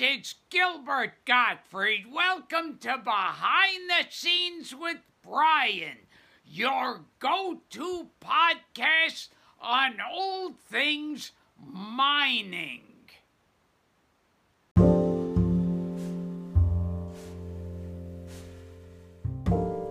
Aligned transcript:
it's 0.00 0.36
Gilbert 0.48 1.12
Gottfried. 1.24 2.04
Welcome 2.12 2.78
to 2.82 2.98
Behind 2.98 3.90
the 3.90 4.06
Scenes 4.10 4.72
with 4.72 4.98
Brian, 5.26 5.96
your 6.46 7.00
go 7.18 7.62
to 7.70 8.08
podcast 8.20 9.28
on 9.60 9.94
all 10.00 10.52
things 10.70 11.32
mining. 11.60 12.82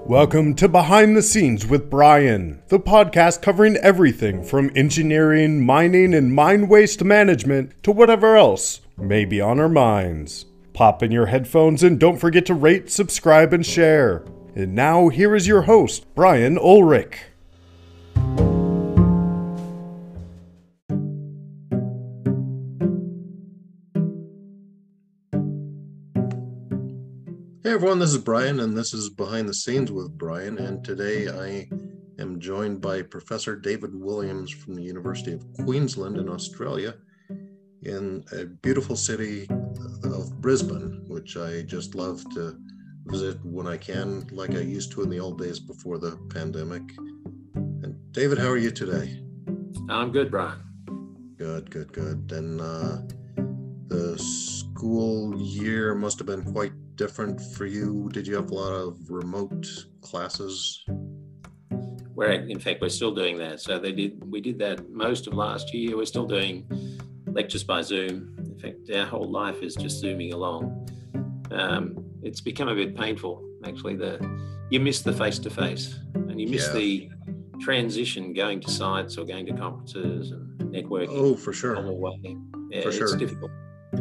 Welcome 0.06 0.56
to 0.56 0.70
Behind 0.70 1.18
the 1.18 1.22
Scenes 1.22 1.68
with 1.68 1.90
Brian, 1.90 2.62
the 2.70 2.80
podcast 2.80 3.42
covering 3.42 3.76
everything 3.78 4.42
from 4.42 4.72
engineering, 4.74 5.66
mining, 5.66 6.14
and 6.14 6.34
mine 6.34 6.70
waste 6.70 7.04
management 7.04 7.84
to 7.84 7.92
whatever 7.92 8.38
else 8.38 8.80
may 8.98 9.26
be 9.26 9.40
on 9.40 9.60
our 9.60 9.70
minds. 9.70 10.46
Pop 10.74 11.04
in 11.04 11.12
your 11.12 11.28
headphones 11.28 11.84
and 11.84 12.00
don't 12.00 12.18
forget 12.18 12.46
to 12.48 12.54
rate, 12.54 12.90
subscribe, 12.90 13.54
and 13.54 13.66
share. 13.66 14.26
And 14.56 14.74
now, 14.74 15.10
here 15.10 15.36
is 15.36 15.48
your 15.48 15.64
host, 15.64 16.06
Brian 16.16 16.58
Ulrich. 16.58 17.20
Hey 27.64 27.74
everyone, 27.74 28.00
this 28.00 28.14
is 28.14 28.18
Brian, 28.18 28.62
and 28.62 28.76
this 28.76 28.94
is 28.94 29.10
Behind 29.10 29.48
the 29.48 29.54
Scenes 29.54 29.92
with 29.92 30.18
Brian. 30.18 30.58
And 30.58 30.84
today 30.84 31.28
I 31.28 31.70
am 32.18 32.40
joined 32.40 32.82
by 32.82 33.02
Professor 33.02 33.56
David 33.56 33.92
Williams 33.94 34.50
from 34.50 34.74
the 34.74 34.82
University 34.82 35.34
of 35.34 35.46
Queensland 35.66 36.18
in 36.18 36.30
Australia, 36.30 36.96
in 37.88 38.24
a 38.34 38.46
beautiful 38.46 38.96
city 38.96 39.48
of 40.04 40.42
Brisbane, 40.42 41.04
which 41.08 41.38
I 41.38 41.62
just 41.62 41.96
love 41.96 42.24
to 42.36 42.58
visit 43.06 43.44
when 43.44 43.66
I 43.66 43.78
can, 43.78 44.28
like 44.32 44.52
I 44.52 44.60
used 44.60 44.92
to 44.94 45.04
in 45.04 45.10
the 45.10 45.20
old 45.20 45.40
days 45.40 45.60
before 45.60 45.98
the 45.98 46.18
pandemic. 46.30 46.84
And 47.56 47.96
David, 48.12 48.38
how 48.38 48.50
are 48.50 48.58
you 48.58 48.72
today? 48.72 49.22
I'm 49.90 50.12
good, 50.12 50.30
Brian. 50.30 50.60
Good, 51.38 51.72
good, 51.72 51.94
good. 51.94 52.32
And 52.32 52.60
uh, 52.60 52.98
the 53.88 54.18
school 54.18 55.42
year 55.42 55.96
must 55.96 56.20
have 56.20 56.28
been 56.28 56.44
quite 56.44 56.74
different 56.98 57.40
for 57.40 57.66
you? 57.66 58.10
Did 58.12 58.28
you 58.28 58.36
have 58.36 58.52
a 58.52 58.54
lot 58.54 58.74
of 58.74 58.98
remote 59.10 59.66
classes? 60.02 60.84
Where 62.16 62.32
in 62.32 62.60
fact 62.60 62.82
we're 62.82 62.90
still 62.90 63.14
doing 63.14 63.38
that. 63.38 63.62
So 63.62 63.80
they 63.80 63.92
did 63.92 64.30
we 64.30 64.42
did 64.42 64.60
that 64.60 64.90
most 64.90 65.28
of 65.28 65.34
last 65.34 65.74
year. 65.74 65.96
We're 65.96 66.06
still 66.06 66.26
doing 66.26 66.66
lectures 67.38 67.64
by 67.64 67.82
Zoom. 67.84 68.36
In 68.40 68.58
fact, 68.58 68.90
our 68.94 69.06
whole 69.06 69.30
life 69.30 69.62
is 69.62 69.76
just 69.76 70.00
zooming 70.00 70.34
along. 70.34 70.90
Um, 71.52 72.04
it's 72.24 72.42
become 72.42 72.68
a 72.68 72.76
bit 72.76 72.98
painful 72.98 73.48
actually. 73.64 73.96
The 73.96 74.14
you 74.72 74.80
miss 74.80 75.02
the 75.02 75.14
face 75.14 75.38
to 75.40 75.50
face 75.50 76.00
and 76.16 76.42
you 76.42 76.48
miss 76.48 76.68
yeah. 76.68 76.74
the 76.74 77.10
transition 77.62 78.34
going 78.34 78.60
to 78.62 78.72
sites 78.72 79.18
or 79.18 79.26
going 79.26 79.46
to 79.46 79.54
conferences 79.54 80.32
and 80.32 80.60
networking. 80.74 81.10
Oh, 81.12 81.36
for 81.36 81.54
sure. 81.54 81.76
Yeah, 82.72 82.82
for 82.82 82.92
sure. 82.92 83.08
It's 83.08 83.16
difficult. 83.16 83.52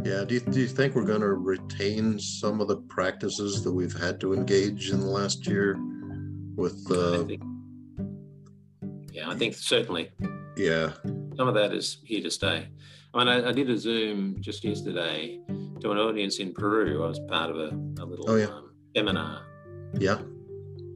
Yeah. 0.02 0.24
Do 0.24 0.34
you, 0.34 0.40
do 0.40 0.60
you 0.60 0.66
think 0.66 0.94
we're 0.94 1.04
going 1.04 1.20
to 1.20 1.34
retain 1.34 2.18
some 2.18 2.60
of 2.60 2.68
the 2.68 2.78
practices 2.88 3.62
that 3.64 3.72
we've 3.72 3.96
had 3.96 4.18
to 4.20 4.32
engage 4.32 4.90
in 4.90 5.00
the 5.00 5.06
last 5.06 5.46
year 5.46 5.78
with? 6.56 6.78
Uh, 6.90 7.20
I 7.20 7.24
think, 7.24 7.42
yeah, 9.12 9.30
I 9.30 9.34
think 9.36 9.54
certainly. 9.54 10.10
Yeah. 10.56 10.92
Some 11.36 11.48
of 11.48 11.54
that 11.54 11.72
is 11.72 11.98
here 12.04 12.22
to 12.22 12.30
stay. 12.30 12.68
I 13.14 13.18
mean, 13.18 13.28
I, 13.28 13.48
I, 13.48 13.52
did 13.52 13.70
a 13.70 13.78
Zoom 13.78 14.36
just 14.40 14.64
yesterday 14.64 15.40
to 15.80 15.90
an 15.90 15.98
audience 15.98 16.38
in 16.38 16.52
Peru. 16.52 17.02
I 17.04 17.08
was 17.08 17.20
part 17.28 17.50
of 17.50 17.56
a, 17.56 17.68
a 18.02 18.04
little 18.04 18.30
oh, 18.30 18.36
yeah. 18.36 18.46
um, 18.46 18.70
seminar. 18.94 19.42
Yeah. 19.94 20.18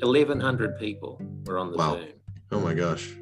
1,100 0.00 0.78
people 0.78 1.20
were 1.47 1.59
on 1.59 1.70
the 1.70 1.78
wow. 1.78 1.97
Zoom. 1.97 2.09
Oh 2.53 2.60
my 2.60 2.75
gosh 2.75 3.14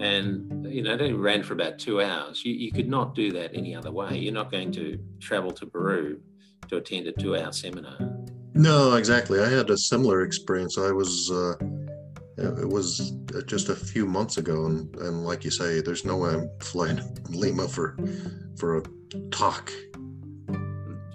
and 0.00 0.66
you 0.66 0.82
know 0.82 0.94
it 0.94 1.00
only 1.00 1.12
ran 1.12 1.42
for 1.42 1.52
about 1.52 1.78
two 1.78 2.00
hours 2.00 2.42
you, 2.44 2.54
you 2.54 2.72
could 2.72 2.88
not 2.88 3.14
do 3.14 3.30
that 3.30 3.50
any 3.54 3.74
other 3.74 3.92
way 3.92 4.16
you're 4.16 4.32
not 4.32 4.50
going 4.50 4.72
to 4.72 4.98
travel 5.20 5.50
to 5.50 5.66
peru 5.66 6.18
to 6.68 6.76
attend 6.78 7.06
a 7.06 7.12
two-hour 7.12 7.52
seminar 7.52 7.98
no 8.54 8.94
exactly 8.94 9.40
i 9.40 9.48
had 9.48 9.68
a 9.68 9.76
similar 9.76 10.22
experience 10.22 10.78
i 10.78 10.90
was 10.90 11.30
uh, 11.30 11.54
it 12.40 12.68
was 12.68 13.12
just 13.46 13.68
a 13.68 13.76
few 13.76 14.06
months 14.06 14.36
ago 14.38 14.66
and, 14.66 14.94
and 14.96 15.24
like 15.24 15.44
you 15.44 15.50
say 15.50 15.80
there's 15.80 16.04
no 16.04 16.16
way 16.16 16.30
i'm 16.30 16.50
flying 16.60 17.00
lima 17.30 17.68
for 17.68 17.96
for 18.56 18.78
a 18.78 18.82
talk. 19.30 19.72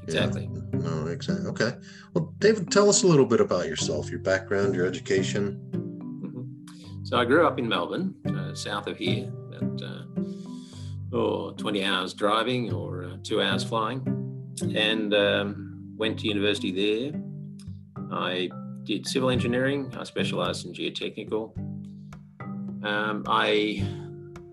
Exactly. 0.04 0.50
Yeah. 0.52 0.80
no 0.80 1.08
exactly 1.08 1.48
okay. 1.48 1.74
Well 2.14 2.34
david 2.40 2.72
tell 2.72 2.90
us 2.90 3.04
a 3.04 3.08
little 3.08 3.26
bit 3.26 3.42
about 3.42 3.68
yourself 3.68 4.10
your 4.10 4.20
background 4.20 4.76
your 4.76 4.86
education. 4.86 5.62
So 7.04 7.18
I 7.18 7.26
grew 7.26 7.46
up 7.46 7.60
in 7.60 7.70
Melbourne, 7.70 8.16
uh, 8.28 8.56
south 8.56 8.88
of 8.88 8.98
here, 8.98 9.32
about 9.54 9.84
uh, 9.84 10.06
oh, 11.14 11.52
20 11.52 11.84
hours 11.84 12.16
driving 12.16 12.74
or 12.74 13.04
uh, 13.04 13.18
two 13.22 13.44
hours 13.44 13.64
flying, 13.64 14.02
and 14.76 15.14
um, 15.14 15.94
went 15.98 16.18
to 16.20 16.28
university 16.28 16.72
there. 16.72 17.22
I 18.12 18.50
did 18.86 19.08
civil 19.08 19.30
engineering. 19.30 19.94
I 19.98 20.04
specialised 20.04 20.66
in 20.66 20.74
geotechnical. 20.74 21.58
Um, 22.86 23.24
I 23.28 23.86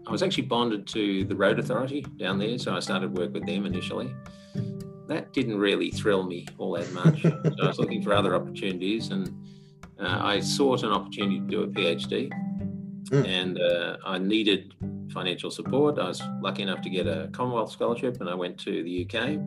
I 0.06 0.10
was 0.10 0.22
actually 0.22 0.44
bonded 0.44 0.86
to 0.88 1.24
the 1.24 1.36
Road 1.36 1.58
Authority 1.58 2.04
down 2.18 2.38
there, 2.38 2.58
so 2.58 2.74
I 2.74 2.80
started 2.80 3.16
work 3.16 3.32
with 3.32 3.46
them 3.46 3.66
initially. 3.66 4.12
That 5.06 5.32
didn't 5.32 5.58
really 5.58 5.90
thrill 5.90 6.22
me 6.24 6.46
all 6.58 6.72
that 6.72 6.92
much. 6.92 7.22
so 7.22 7.62
I 7.62 7.66
was 7.66 7.78
looking 7.78 8.02
for 8.02 8.12
other 8.12 8.34
opportunities, 8.34 9.10
and 9.10 9.28
uh, 10.00 10.18
I 10.20 10.40
sought 10.40 10.82
an 10.82 10.90
opportunity 10.90 11.40
to 11.40 11.46
do 11.46 11.62
a 11.62 11.66
PhD, 11.68 12.32
mm. 13.10 13.28
and 13.28 13.60
uh, 13.60 13.98
I 14.04 14.18
needed 14.18 14.74
financial 15.12 15.50
support. 15.50 15.98
I 15.98 16.08
was 16.08 16.22
lucky 16.40 16.62
enough 16.62 16.80
to 16.82 16.90
get 16.90 17.06
a 17.06 17.28
Commonwealth 17.32 17.70
scholarship, 17.70 18.20
and 18.20 18.28
I 18.28 18.34
went 18.34 18.58
to 18.60 18.82
the 18.82 19.06
UK, 19.06 19.38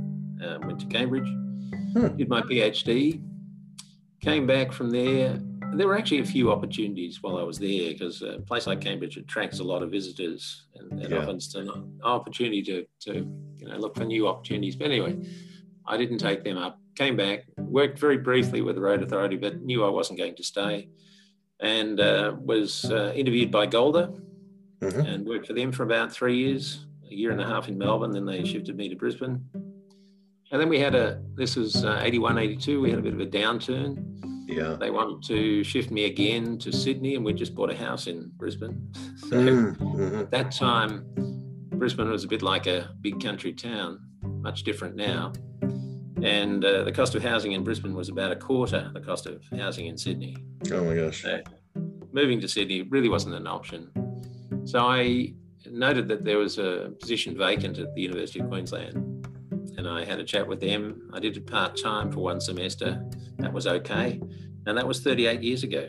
uh, 0.45 0.59
went 0.65 0.79
to 0.81 0.85
Cambridge, 0.85 1.27
mm. 1.27 2.15
did 2.17 2.29
my 2.29 2.41
PhD, 2.41 3.21
came 4.25 4.45
back 4.47 4.71
from 4.71 4.89
there. 4.89 5.39
There 5.73 5.87
were 5.87 5.97
actually 5.97 6.19
a 6.19 6.25
few 6.25 6.51
opportunities 6.51 7.21
while 7.21 7.37
I 7.37 7.43
was 7.43 7.57
there 7.57 7.91
because 7.91 8.21
a 8.21 8.39
place 8.39 8.67
like 8.67 8.81
Cambridge 8.81 9.17
attracts 9.17 9.59
a 9.59 9.63
lot 9.63 9.83
of 9.83 9.91
visitors 9.91 10.67
and, 10.75 10.91
and 10.99 11.11
yeah. 11.11 11.17
often 11.17 11.35
it's 11.35 11.53
an 11.55 11.99
opportunity 12.03 12.61
to, 12.63 12.85
to 13.01 13.13
you 13.57 13.67
know 13.67 13.77
look 13.77 13.95
for 13.95 14.05
new 14.05 14.27
opportunities. 14.27 14.75
But 14.75 14.87
anyway, 14.87 15.17
I 15.85 15.97
didn't 15.97 16.19
take 16.19 16.43
them 16.43 16.57
up 16.57 16.79
came 16.95 17.15
back, 17.15 17.45
worked 17.57 17.99
very 17.99 18.17
briefly 18.17 18.61
with 18.61 18.75
the 18.75 18.81
Road 18.81 19.03
Authority, 19.03 19.35
but 19.35 19.61
knew 19.61 19.85
I 19.85 19.89
wasn't 19.89 20.19
going 20.19 20.35
to 20.35 20.43
stay, 20.43 20.89
and 21.59 21.99
uh, 21.99 22.35
was 22.39 22.85
uh, 22.85 23.11
interviewed 23.15 23.51
by 23.51 23.65
Golder 23.65 24.09
mm-hmm. 24.81 25.01
and 25.01 25.25
worked 25.25 25.47
for 25.47 25.53
them 25.53 25.71
for 25.71 25.83
about 25.83 26.11
three 26.11 26.37
years, 26.37 26.85
a 27.09 27.13
year 27.13 27.31
and 27.31 27.41
a 27.41 27.45
half 27.45 27.67
in 27.67 27.77
Melbourne. 27.77 28.11
Then 28.11 28.25
they 28.25 28.43
shifted 28.43 28.75
me 28.75 28.89
to 28.89 28.95
Brisbane. 28.95 29.45
And 30.55 30.61
then 30.61 30.69
we 30.69 30.79
had 30.79 30.95
a, 30.95 31.21
this 31.33 31.57
was 31.57 31.83
uh, 31.83 31.99
81, 32.01 32.37
82, 32.37 32.79
we 32.79 32.89
had 32.89 32.99
a 32.99 33.01
bit 33.01 33.13
of 33.13 33.19
a 33.19 33.25
downturn. 33.25 34.47
Yeah. 34.47 34.77
They 34.79 34.89
wanted 34.89 35.21
to 35.27 35.65
shift 35.65 35.91
me 35.91 36.05
again 36.05 36.57
to 36.59 36.71
Sydney, 36.71 37.15
and 37.15 37.25
we 37.25 37.33
just 37.33 37.53
bought 37.53 37.69
a 37.69 37.75
house 37.75 38.07
in 38.07 38.31
Brisbane. 38.37 38.89
So 39.17 39.35
mm-hmm. 39.35 40.19
at 40.19 40.31
that 40.31 40.51
time, 40.51 41.03
Brisbane 41.71 42.09
was 42.09 42.23
a 42.23 42.27
bit 42.29 42.41
like 42.41 42.67
a 42.67 42.89
big 43.01 43.21
country 43.21 43.51
town, 43.51 43.99
much 44.21 44.63
different 44.63 44.95
now 44.95 45.33
and 46.23 46.63
uh, 46.63 46.85
the 46.85 46.91
cost 46.93 47.15
of 47.15 47.21
housing 47.21 47.51
in 47.51 47.63
Brisbane 47.65 47.93
was 47.93 48.07
about 48.07 48.31
a 48.31 48.35
quarter 48.37 48.89
the 48.93 49.01
cost 49.01 49.25
of 49.25 49.43
housing 49.57 49.87
in 49.87 49.97
Sydney. 49.97 50.37
Oh 50.71 50.85
my 50.85 50.95
gosh! 50.95 51.21
So 51.21 51.41
moving 52.13 52.39
to 52.39 52.47
Sydney 52.47 52.83
really 52.83 53.09
wasn't 53.09 53.35
an 53.35 53.45
option. 53.45 53.91
So 54.63 54.79
I 54.79 55.33
noted 55.69 56.07
that 56.07 56.23
there 56.23 56.37
was 56.37 56.57
a 56.57 56.93
position 56.99 57.37
vacant 57.37 57.77
at 57.77 57.93
the 57.93 58.01
University 58.01 58.39
of 58.39 58.47
Queensland, 58.47 58.95
and 59.85 59.97
I 59.97 60.03
had 60.03 60.19
a 60.19 60.23
chat 60.23 60.47
with 60.47 60.59
them. 60.59 61.09
I 61.13 61.19
did 61.19 61.37
it 61.37 61.47
part 61.47 61.77
time 61.77 62.11
for 62.11 62.19
one 62.19 62.41
semester. 62.41 63.03
That 63.37 63.53
was 63.53 63.67
okay, 63.67 64.19
and 64.65 64.77
that 64.77 64.87
was 64.87 65.01
38 65.01 65.41
years 65.41 65.63
ago. 65.63 65.87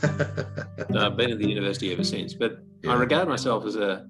so 0.00 0.08
I've 0.98 1.16
been 1.16 1.30
at 1.30 1.38
the 1.38 1.48
university 1.48 1.92
ever 1.92 2.04
since. 2.04 2.34
But 2.34 2.58
yeah. 2.82 2.92
I 2.92 2.96
regard 2.96 3.28
myself 3.28 3.64
as 3.64 3.76
a 3.76 4.06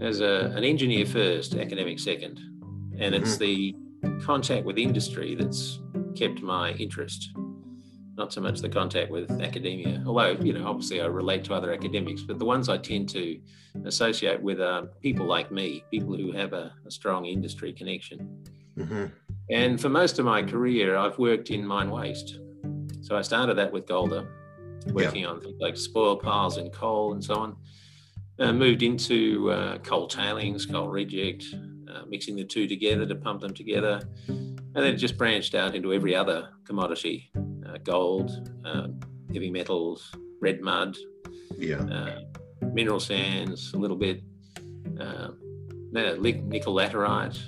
as 0.00 0.20
a, 0.20 0.52
an 0.56 0.64
engineer 0.64 1.06
first, 1.06 1.54
academic 1.54 1.98
second, 1.98 2.38
and 2.98 3.14
mm-hmm. 3.14 3.22
it's 3.22 3.36
the 3.36 3.74
contact 4.22 4.66
with 4.66 4.78
industry 4.78 5.34
that's 5.34 5.80
kept 6.16 6.42
my 6.42 6.72
interest, 6.72 7.30
not 8.22 8.32
so 8.32 8.40
much 8.40 8.60
the 8.60 8.68
contact 8.68 9.10
with 9.10 9.28
academia. 9.42 10.00
Although, 10.06 10.36
you 10.40 10.52
know, 10.52 10.64
obviously 10.68 11.00
I 11.00 11.06
relate 11.06 11.42
to 11.44 11.54
other 11.54 11.72
academics, 11.72 12.22
but 12.22 12.38
the 12.38 12.44
ones 12.44 12.68
I 12.68 12.78
tend 12.78 13.08
to 13.08 13.40
associate 13.84 14.40
with 14.40 14.60
are 14.60 14.86
people 15.00 15.26
like 15.26 15.50
me, 15.50 15.84
people 15.90 16.16
who 16.16 16.30
have 16.30 16.52
a, 16.52 16.72
a 16.86 16.90
strong 16.90 17.24
industry 17.26 17.72
connection. 17.72 18.18
Mm-hmm. 18.78 19.06
And 19.50 19.80
for 19.80 19.88
most 19.88 20.20
of 20.20 20.24
my 20.24 20.40
career, 20.40 20.96
I've 20.96 21.18
worked 21.18 21.50
in 21.50 21.66
mine 21.66 21.90
waste. 21.90 22.38
So 23.00 23.16
I 23.16 23.22
started 23.22 23.58
that 23.58 23.72
with 23.72 23.88
Golder, 23.88 24.28
working 24.92 25.22
yeah. 25.22 25.30
on 25.30 25.40
things 25.40 25.56
like 25.58 25.76
spoil 25.76 26.16
piles 26.16 26.58
and 26.58 26.72
coal 26.72 27.14
and 27.14 27.24
so 27.24 27.34
on. 27.34 27.56
Uh, 28.38 28.52
moved 28.52 28.84
into 28.84 29.50
uh, 29.50 29.78
coal 29.78 30.06
tailings, 30.06 30.64
coal 30.64 30.86
reject, 30.88 31.44
uh, 31.92 32.02
mixing 32.08 32.36
the 32.36 32.44
two 32.44 32.68
together 32.68 33.04
to 33.04 33.16
pump 33.16 33.40
them 33.40 33.52
together. 33.52 34.00
And 34.28 34.80
then 34.84 34.94
it 34.94 34.96
just 34.96 35.18
branched 35.18 35.56
out 35.56 35.74
into 35.74 35.92
every 35.92 36.14
other 36.14 36.50
commodity 36.64 37.32
gold, 37.84 38.50
um, 38.64 38.98
heavy 39.32 39.50
metals, 39.50 40.10
red 40.40 40.60
mud, 40.60 40.96
Yeah. 41.58 41.82
uh, 41.82 42.20
mineral 42.72 43.00
sands, 43.00 43.72
a 43.74 43.78
little 43.78 43.96
bit, 43.96 44.22
uh, 45.00 45.28
nickel 45.92 46.74
laterite, 46.74 47.38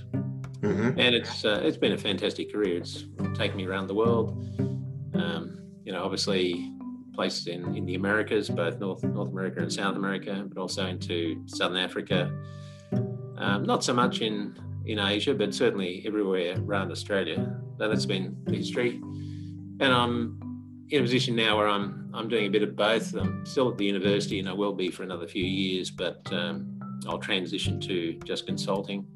hmm 0.60 0.90
and 0.98 1.14
it's 1.14 1.44
uh, 1.44 1.60
it's 1.62 1.76
been 1.76 1.92
a 1.92 1.98
fantastic 1.98 2.52
career. 2.52 2.78
It's 2.78 3.04
taken 3.34 3.56
me 3.56 3.66
around 3.66 3.86
the 3.86 3.94
world. 3.94 4.28
Um, 5.14 5.58
you 5.84 5.92
know, 5.92 6.02
obviously 6.02 6.70
places 7.14 7.46
in, 7.46 7.76
in 7.76 7.84
the 7.86 7.94
Americas, 7.94 8.48
both 8.48 8.78
North 8.80 9.02
North 9.04 9.30
America 9.30 9.60
and 9.60 9.72
South 9.72 9.96
America, 9.96 10.44
but 10.48 10.60
also 10.60 10.86
into 10.86 11.42
Southern 11.46 11.76
Africa. 11.78 12.30
Um, 13.36 13.64
not 13.64 13.84
so 13.84 13.92
much 13.94 14.20
in 14.20 14.56
in 14.86 14.98
Asia, 14.98 15.34
but 15.34 15.54
certainly 15.54 16.02
everywhere 16.06 16.54
around 16.58 16.90
Australia. 16.90 17.36
So 17.78 17.88
that's 17.88 18.06
been 18.06 18.36
the 18.44 18.56
history, 18.56 19.00
and 19.80 19.92
I'm 19.92 20.86
in 20.90 21.00
a 21.00 21.02
position 21.02 21.34
now 21.36 21.56
where 21.56 21.68
I'm 21.68 22.10
I'm 22.14 22.28
doing 22.28 22.46
a 22.46 22.50
bit 22.50 22.62
of 22.62 22.76
both. 22.76 23.14
I'm 23.14 23.44
still 23.44 23.70
at 23.70 23.78
the 23.78 23.84
university, 23.84 24.38
and 24.38 24.48
I 24.48 24.52
will 24.52 24.72
be 24.72 24.90
for 24.90 25.02
another 25.02 25.26
few 25.26 25.44
years, 25.44 25.90
but 25.90 26.20
um, 26.32 26.78
I'll 27.08 27.18
transition 27.18 27.80
to 27.80 28.14
just 28.24 28.46
consulting. 28.46 29.06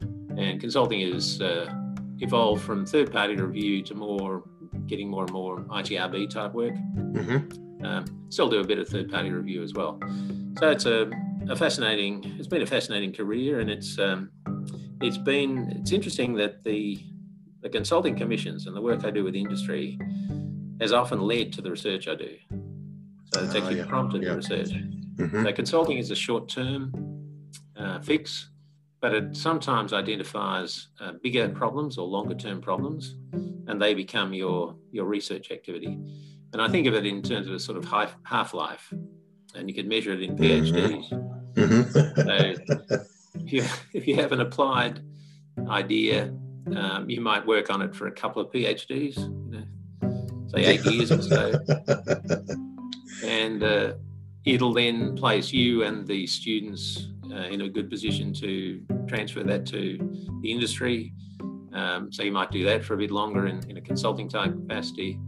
And 0.00 0.60
consulting 0.60 1.00
has 1.12 1.40
uh, 1.40 1.72
evolved 2.20 2.62
from 2.62 2.86
third 2.86 3.12
party 3.12 3.36
review 3.36 3.82
to 3.84 3.94
more 3.94 4.44
getting 4.86 5.08
more 5.08 5.24
and 5.24 5.32
more 5.32 5.60
ITRB 5.60 6.30
type 6.30 6.52
work. 6.52 6.74
hmm 6.74 7.38
Um, 7.84 8.04
still 8.30 8.48
do 8.48 8.60
a 8.60 8.64
bit 8.64 8.78
of 8.78 8.88
third 8.88 9.10
party 9.10 9.30
review 9.30 9.62
as 9.62 9.74
well. 9.74 10.00
So 10.58 10.70
it's 10.70 10.86
a, 10.86 11.10
a 11.48 11.56
fascinating, 11.56 12.36
it's 12.38 12.48
been 12.48 12.62
a 12.62 12.66
fascinating 12.66 13.12
career 13.12 13.60
and 13.60 13.70
it's, 13.70 13.98
um, 13.98 14.30
it's 15.02 15.18
been, 15.18 15.68
it's 15.80 15.92
interesting 15.92 16.34
that 16.36 16.64
the, 16.64 16.98
the 17.62 17.68
consulting 17.68 18.16
commissions 18.16 18.66
and 18.66 18.76
the 18.76 18.80
work 18.80 19.04
I 19.04 19.10
do 19.10 19.24
with 19.24 19.34
industry 19.34 19.98
has 20.80 20.92
often 20.92 21.20
led 21.20 21.52
to 21.54 21.62
the 21.62 21.70
research 21.70 22.06
I 22.08 22.14
do. 22.14 22.36
So 23.32 23.42
it's 23.42 23.54
Ah, 23.54 23.58
actually 23.58 23.78
yeah, 23.78 23.86
prompted 23.86 24.22
yeah. 24.22 24.30
the 24.30 24.36
research. 24.36 24.70
hmm 25.18 25.42
So 25.44 25.52
consulting 25.52 25.98
is 25.98 26.10
a 26.10 26.14
short-term 26.14 26.92
uh, 27.76 28.00
fix, 28.00 28.50
but 29.00 29.14
it 29.14 29.36
sometimes 29.36 29.92
identifies 29.92 30.88
uh, 31.00 31.12
bigger 31.22 31.48
problems 31.48 31.98
or 31.98 32.06
longer-term 32.06 32.60
problems, 32.60 33.16
and 33.68 33.80
they 33.80 33.94
become 33.94 34.32
your 34.32 34.76
your 34.92 35.06
research 35.06 35.50
activity. 35.50 35.98
And 36.52 36.62
I 36.62 36.68
think 36.68 36.86
of 36.86 36.94
it 36.94 37.04
in 37.04 37.20
terms 37.22 37.48
of 37.48 37.54
a 37.54 37.58
sort 37.58 37.78
of 37.78 37.84
half 37.84 38.16
half-life, 38.22 38.92
and 39.54 39.68
you 39.68 39.74
can 39.74 39.88
measure 39.88 40.12
it 40.12 40.22
in 40.22 40.36
PhDs. 40.36 41.06
hmm 41.56 41.82
So 42.28 42.54
if 43.44 43.52
you 43.52 43.64
if 43.92 44.06
you 44.06 44.14
have 44.16 44.32
an 44.32 44.40
applied 44.40 45.00
idea, 45.68 46.32
um, 46.74 47.08
you 47.08 47.20
might 47.20 47.46
work 47.46 47.70
on 47.70 47.82
it 47.82 47.94
for 47.94 48.06
a 48.06 48.12
couple 48.12 48.42
of 48.42 48.50
PhDs, 48.50 49.18
you 49.18 49.66
know, 50.02 50.46
say 50.48 50.64
eight 50.64 50.84
years 50.86 51.12
or 51.12 51.22
so 51.22 51.54
and 53.24 53.62
uh, 53.62 53.92
it'll 54.44 54.72
then 54.72 55.16
place 55.16 55.52
you 55.52 55.82
and 55.82 56.06
the 56.06 56.26
students 56.26 57.08
uh, 57.30 57.48
in 57.48 57.62
a 57.62 57.68
good 57.68 57.90
position 57.90 58.32
to 58.32 58.80
transfer 59.08 59.42
that 59.42 59.66
to 59.66 59.98
the 60.42 60.50
industry. 60.50 61.12
Um, 61.72 62.12
so 62.12 62.22
you 62.22 62.32
might 62.32 62.50
do 62.50 62.64
that 62.64 62.84
for 62.84 62.94
a 62.94 62.96
bit 62.96 63.10
longer 63.10 63.46
in, 63.46 63.68
in 63.68 63.76
a 63.76 63.80
consulting 63.80 64.28
type 64.28 64.52
capacity. 64.52 65.18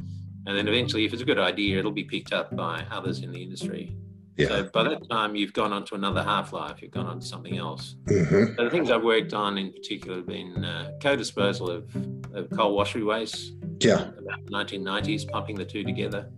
And 0.47 0.57
then 0.57 0.67
eventually, 0.67 1.05
if 1.05 1.13
it's 1.13 1.21
a 1.21 1.27
good 1.27 1.39
idea, 1.39 1.79
it'll 1.79 1.91
be 1.93 2.05
picked 2.05 2.33
up 2.33 2.57
by 2.57 2.87
others 2.91 3.23
in 3.23 3.33
the 3.33 3.43
industry. 3.43 3.95
Yeah. 4.39 4.49
So 4.49 4.63
by 4.73 4.85
that 4.85 5.11
time, 5.11 5.35
you've 5.35 5.53
gone 5.53 5.73
on 5.73 5.85
to 5.87 5.97
another 5.97 6.23
half 6.23 6.53
life, 6.53 6.81
you've 6.81 6.93
gone 6.93 7.07
on 7.07 7.19
to 7.21 7.27
something 7.27 7.57
else. 7.59 7.97
hmm 8.07 8.45
So 8.57 8.65
the 8.65 8.71
things 8.71 8.89
I've 8.91 9.03
worked 9.03 9.35
on 9.35 9.59
in 9.59 9.73
particular 9.73 10.19
have 10.19 10.27
been 10.27 10.65
uh, 10.65 10.93
co-disposal 11.03 11.69
of, 11.71 11.95
of 12.35 12.49
coal 12.51 12.79
washery 12.79 13.05
waste, 13.05 13.53
Yeah. 13.81 14.03
about 14.17 14.45
the 14.47 14.53
1990s, 14.53 15.29
pumping 15.29 15.57
the 15.57 15.65
two 15.65 15.83
together. 15.83 16.31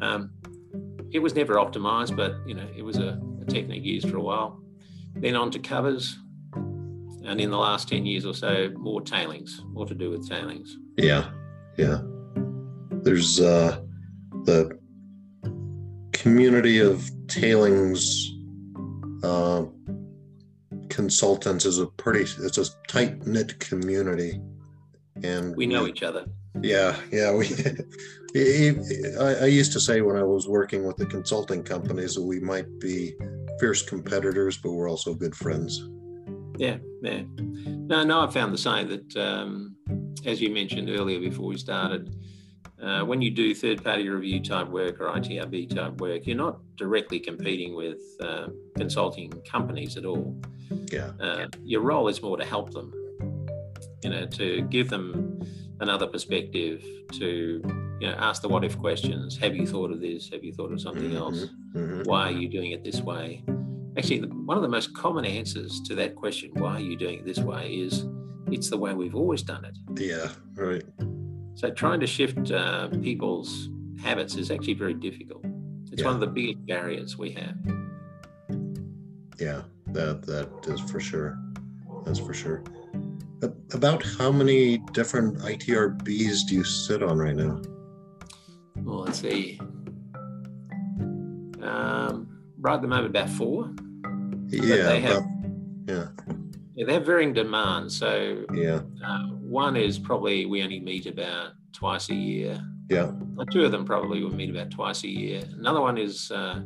Um, 0.00 0.30
it 1.10 1.18
was 1.18 1.34
never 1.34 1.54
optimized, 1.54 2.16
but 2.16 2.36
you 2.46 2.54
know 2.54 2.66
it 2.76 2.82
was 2.82 2.98
a, 2.98 3.20
a 3.42 3.44
technique 3.46 3.84
used 3.84 4.08
for 4.08 4.16
a 4.16 4.22
while. 4.22 4.60
Then 5.16 5.34
on 5.36 5.50
to 5.50 5.58
covers, 5.58 6.16
and 6.54 7.40
in 7.40 7.50
the 7.50 7.58
last 7.58 7.88
10 7.88 8.06
years 8.06 8.24
or 8.24 8.34
so, 8.34 8.70
more 8.76 9.00
tailings, 9.00 9.62
more 9.72 9.86
to 9.86 9.94
do 9.94 10.10
with 10.10 10.28
tailings. 10.28 10.76
Yeah, 10.96 11.30
yeah. 11.76 11.98
There's 13.02 13.40
uh, 13.40 13.80
the 14.44 14.78
community 16.22 16.78
of 16.78 17.10
tailings 17.26 18.32
uh, 19.24 19.64
consultants 20.88 21.64
is 21.64 21.80
a 21.80 21.86
pretty 21.86 22.20
it's 22.44 22.58
a 22.58 22.66
tight 22.86 23.26
knit 23.26 23.58
community, 23.58 24.40
and 25.24 25.56
We 25.56 25.66
know 25.66 25.88
each 25.88 26.04
other. 26.04 26.26
Yeah, 26.60 26.94
yeah. 27.10 27.34
We, 27.34 27.46
I, 29.20 29.34
I 29.42 29.46
used 29.46 29.72
to 29.72 29.80
say 29.80 30.00
when 30.00 30.16
I 30.16 30.22
was 30.22 30.46
working 30.46 30.84
with 30.84 30.96
the 30.96 31.06
consulting 31.06 31.64
companies 31.64 32.14
that 32.14 32.22
we 32.22 32.38
might 32.38 32.68
be 32.78 33.14
fierce 33.58 33.82
competitors, 33.82 34.58
but 34.58 34.70
we're 34.70 34.88
also 34.88 35.14
good 35.14 35.34
friends. 35.34 35.88
Yeah, 36.56 36.76
yeah. 37.02 37.22
No, 37.36 38.04
no, 38.04 38.20
I 38.20 38.30
found 38.30 38.54
the 38.54 38.58
same 38.58 38.88
that, 38.88 39.16
um, 39.16 39.74
as 40.24 40.40
you 40.40 40.50
mentioned 40.50 40.88
earlier 40.88 41.18
before 41.18 41.46
we 41.46 41.58
started, 41.58 42.14
uh, 42.82 43.04
when 43.04 43.22
you 43.22 43.30
do 43.30 43.54
third 43.54 43.82
party 43.84 44.08
review 44.08 44.40
type 44.42 44.68
work 44.68 45.00
or 45.00 45.06
ITRB 45.06 45.74
type 45.74 46.00
work, 46.00 46.26
you're 46.26 46.36
not 46.36 46.58
directly 46.76 47.20
competing 47.20 47.74
with 47.76 48.00
uh, 48.20 48.48
consulting 48.76 49.30
companies 49.50 49.96
at 49.96 50.04
all. 50.04 50.36
Yeah, 50.90 51.12
Uh, 51.20 51.46
your 51.62 51.82
role 51.82 52.08
is 52.08 52.22
more 52.22 52.36
to 52.36 52.44
help 52.44 52.72
them, 52.72 52.92
you 54.02 54.10
know, 54.10 54.26
to 54.26 54.62
give 54.62 54.88
them 54.90 55.40
another 55.80 56.06
perspective, 56.06 56.82
to, 57.12 57.60
you 58.00 58.06
know, 58.08 58.14
ask 58.18 58.42
the 58.42 58.48
what 58.48 58.64
if 58.64 58.78
questions. 58.78 59.36
Have 59.38 59.54
you 59.54 59.66
thought 59.66 59.90
of 59.90 60.00
this? 60.00 60.28
Have 60.30 60.42
you 60.44 60.52
thought 60.52 60.72
of 60.72 60.80
something 60.80 61.14
else? 61.14 61.46
mhm. 61.74 62.06
why 62.06 62.28
are 62.28 62.32
you 62.32 62.48
doing 62.48 62.72
it 62.72 62.82
this 62.84 63.00
way? 63.00 63.42
Actually, 63.96 64.20
one 64.20 64.56
of 64.56 64.62
the 64.62 64.68
most 64.68 64.94
common 64.94 65.24
answers 65.24 65.80
to 65.82 65.94
that 65.94 66.14
question, 66.16 66.50
why 66.54 66.76
are 66.76 66.80
you 66.80 66.96
doing 66.96 67.18
it 67.20 67.24
this 67.26 67.38
way, 67.38 67.74
is 67.74 68.06
it's 68.50 68.70
the 68.70 68.76
way 68.76 68.92
we've 68.94 69.14
always 69.14 69.42
done 69.42 69.64
it. 69.64 69.76
yeah, 70.00 70.28
right. 70.56 70.82
So 71.54 71.70
trying 71.70 72.00
to 72.00 72.06
shift 72.06 72.50
uh, 72.50 72.88
people's 73.02 73.68
habits 74.00 74.36
is 74.36 74.50
actually 74.50 74.74
very 74.74 74.94
difficult. 74.94 75.44
It's 75.92 76.02
one 76.02 76.14
of 76.14 76.20
the 76.20 76.26
biggest 76.26 76.64
barriers 76.66 77.18
we 77.18 77.32
have. 77.32 77.54
Yeah, 79.38 79.62
that 79.88 80.22
that 80.22 80.48
is 80.66 80.80
for 80.80 80.98
sure. 81.00 81.38
That's 82.04 82.18
for 82.18 82.32
sure. 82.34 82.62
About 83.74 84.02
how 84.18 84.30
many 84.32 84.78
different 84.92 85.38
ITRBs 85.38 86.46
do 86.48 86.54
you 86.54 86.64
sit 86.64 87.02
on 87.02 87.18
right 87.18 87.34
now? 87.36 87.60
Well, 88.76 89.00
let's 89.00 89.20
see. 89.20 89.58
Um, 91.62 92.28
right 92.58 92.74
at 92.74 92.82
the 92.82 92.88
moment, 92.88 93.06
about 93.08 93.28
four. 93.30 93.70
Yeah, 94.48 94.76
they 94.84 95.00
have- 95.00 95.16
about- 95.18 95.28
yeah, 95.86 96.06
Yeah, 96.74 96.86
they 96.86 96.94
have 96.94 97.04
varying 97.06 97.32
demands. 97.32 97.96
So 97.98 98.44
yeah, 98.54 98.80
uh, 99.04 99.26
one 99.28 99.76
is 99.76 99.98
probably 99.98 100.46
we 100.46 100.62
only 100.62 100.80
meet 100.80 101.06
about 101.06 101.52
twice 101.72 102.08
a 102.10 102.14
year. 102.14 102.60
yeah. 102.88 103.12
Two 103.50 103.64
of 103.64 103.72
them 103.72 103.84
probably 103.84 104.22
will 104.22 104.34
meet 104.34 104.50
about 104.50 104.70
twice 104.70 105.04
a 105.04 105.08
year. 105.08 105.42
Another 105.58 105.80
one 105.80 105.98
is 105.98 106.30
uh, 106.30 106.62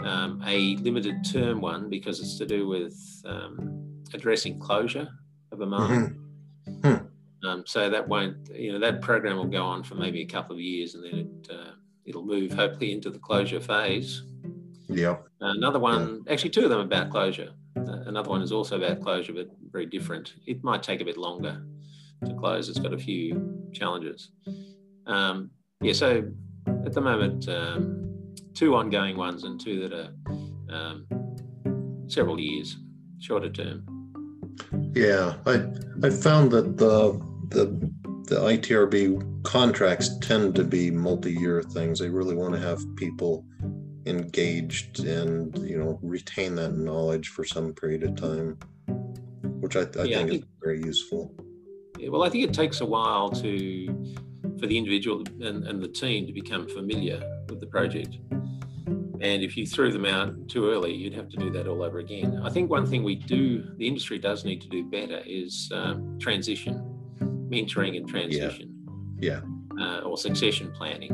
um, 0.00 0.42
a 0.46 0.76
limited 0.76 1.24
term 1.24 1.60
one 1.60 1.88
because 1.88 2.20
it's 2.20 2.36
to 2.38 2.46
do 2.46 2.66
with 2.68 2.96
um, 3.26 4.02
addressing 4.12 4.58
closure 4.60 5.08
of 5.52 5.60
a 5.60 5.66
mine. 5.66 6.18
Mhm. 6.68 7.08
Um, 7.44 7.62
so 7.66 7.90
that 7.90 8.08
won't, 8.08 8.48
you 8.54 8.72
know, 8.72 8.78
that 8.78 9.02
program 9.02 9.36
will 9.36 9.44
go 9.46 9.62
on 9.64 9.82
for 9.82 9.96
maybe 9.96 10.22
a 10.22 10.26
couple 10.26 10.54
of 10.56 10.60
years 10.60 10.94
and 10.94 11.04
then 11.04 11.14
it, 11.18 11.50
uh, 11.50 11.72
it'll 12.06 12.24
move 12.24 12.52
hopefully 12.52 12.92
into 12.92 13.10
the 13.10 13.18
closure 13.18 13.60
phase. 13.60 14.22
Yeah, 14.88 15.16
Another 15.40 15.78
one, 15.78 16.24
actually, 16.28 16.50
two 16.50 16.64
of 16.64 16.70
them 16.70 16.80
about 16.80 17.10
closure. 17.10 17.50
Another 18.06 18.30
one 18.30 18.42
is 18.42 18.52
also 18.52 18.76
about 18.76 19.00
closure, 19.00 19.32
but 19.32 19.48
very 19.70 19.86
different. 19.86 20.34
It 20.46 20.62
might 20.62 20.82
take 20.82 21.00
a 21.00 21.04
bit 21.04 21.16
longer 21.16 21.64
to 22.24 22.34
close. 22.34 22.68
It's 22.68 22.78
got 22.78 22.92
a 22.92 22.98
few 22.98 23.68
challenges. 23.72 24.30
Um, 25.06 25.50
yeah, 25.80 25.92
so 25.92 26.24
at 26.66 26.92
the 26.92 27.00
moment, 27.00 27.48
um, 27.48 28.34
two 28.54 28.74
ongoing 28.74 29.16
ones 29.16 29.44
and 29.44 29.60
two 29.60 29.88
that 29.88 29.92
are 29.92 30.74
um, 30.74 31.06
several 32.06 32.38
years, 32.38 32.76
shorter 33.20 33.50
term. 33.50 33.84
yeah. 34.94 35.34
I 35.46 35.66
I 36.06 36.10
found 36.10 36.50
that 36.52 36.76
the 36.76 37.20
the 37.48 37.90
the 38.26 38.40
ITRB 38.40 39.42
contracts 39.42 40.16
tend 40.18 40.54
to 40.54 40.64
be 40.64 40.90
multi-year 40.90 41.62
things. 41.62 41.98
They 41.98 42.08
really 42.08 42.34
want 42.34 42.54
to 42.54 42.60
have 42.60 42.82
people 42.96 43.44
engaged 44.06 45.00
and 45.00 45.56
you 45.58 45.78
know 45.78 45.98
retain 46.02 46.54
that 46.56 46.72
knowledge 46.76 47.28
for 47.28 47.44
some 47.44 47.72
period 47.72 48.02
of 48.02 48.14
time, 48.16 48.58
which 49.60 49.76
I, 49.76 49.80
I 49.80 49.84
Yeah, 49.84 50.00
I 50.00 50.04
think 50.20 50.28
is 50.28 50.28
think- 50.40 50.44
very 50.62 50.82
useful. 50.82 51.34
Yeah, 51.98 52.08
well, 52.08 52.24
I 52.24 52.28
think 52.28 52.44
it 52.44 52.52
takes 52.52 52.80
a 52.80 52.86
while 52.86 53.30
to 53.30 54.14
for 54.60 54.66
the 54.66 54.76
individual 54.76 55.22
and, 55.40 55.64
and 55.66 55.80
the 55.82 55.88
team 55.88 56.26
to 56.26 56.32
become 56.32 56.68
familiar 56.68 57.22
with 57.48 57.60
the 57.60 57.66
project. 57.66 58.18
And 59.20 59.42
if 59.42 59.56
you 59.56 59.66
threw 59.66 59.90
them 59.92 60.04
out 60.04 60.48
too 60.48 60.68
early, 60.70 60.92
you'd 60.92 61.14
have 61.14 61.28
to 61.30 61.36
do 61.36 61.50
that 61.50 61.66
all 61.66 61.82
over 61.82 61.98
again. 62.00 62.40
I 62.44 62.50
think 62.50 62.68
one 62.70 62.84
thing 62.84 63.02
we 63.02 63.14
do, 63.14 63.64
the 63.78 63.86
industry 63.86 64.18
does 64.18 64.44
need 64.44 64.60
to 64.62 64.68
do 64.68 64.84
better 64.84 65.22
is 65.24 65.70
um, 65.72 66.18
transition, 66.20 66.74
mentoring 67.48 67.96
and 67.96 68.06
transition. 68.08 68.74
Yeah. 69.18 69.40
Uh, 69.80 70.00
or 70.00 70.18
succession 70.18 70.72
planning. 70.72 71.12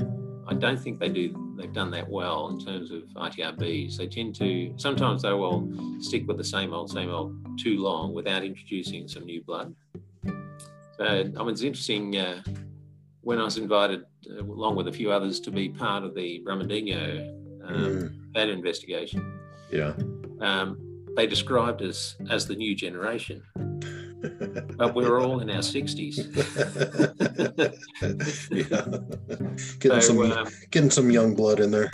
I 0.49 0.55
don't 0.55 0.79
think 0.81 0.99
they 0.99 1.09
do. 1.09 1.50
They've 1.61 1.73
done 1.73 1.91
that 1.91 2.09
well 2.09 2.49
in 2.49 2.65
terms 2.65 2.91
of 2.91 3.03
ITRBs. 3.17 3.97
They 3.97 4.07
tend 4.07 4.35
to 4.37 4.73
sometimes 4.77 5.23
they 5.23 5.33
will 5.33 5.71
stick 6.01 6.27
with 6.27 6.39
the 6.39 6.45
same 6.45 6.73
old, 6.73 6.91
same 6.91 7.11
old 7.11 7.37
too 7.59 7.79
long 7.79 8.15
without 8.15 8.43
introducing 8.43 9.07
some 9.09 9.25
new 9.25 9.43
blood. 9.43 9.75
So 10.97 11.05
I 11.05 11.23
mean, 11.25 11.49
it's 11.49 11.63
interesting. 11.63 12.17
Uh, 12.17 12.43
when 13.23 13.39
I 13.39 13.45
was 13.45 13.59
invited, 13.59 14.05
uh, 14.31 14.43
along 14.43 14.77
with 14.77 14.89
a 14.89 14.93
few 14.93 15.13
others, 15.13 15.41
to 15.41 15.51
be 15.51 15.69
part 15.69 16.05
of 16.05 16.15
the 16.15 16.43
Brumadinho 16.47 17.41
um, 17.65 18.31
that 18.35 18.49
investigation. 18.49 19.39
Yeah. 19.71 19.93
Um, 20.41 20.79
they 21.17 21.27
described 21.27 21.83
us 21.83 22.17
as 22.31 22.47
the 22.47 22.57
new 22.57 22.75
generation, 22.75 23.43
but 24.77 24.95
we 24.95 25.05
were 25.05 25.21
all 25.21 25.41
in 25.41 25.51
our 25.51 25.59
60s. 25.59 26.19
yeah. 28.51 28.99
Getting, 29.79 30.01
So, 30.01 30.03
some, 30.09 30.33
um, 30.33 30.49
getting 30.71 30.91
some 30.91 31.11
young 31.11 31.35
blood 31.35 31.61
in 31.61 31.71
there. 31.71 31.91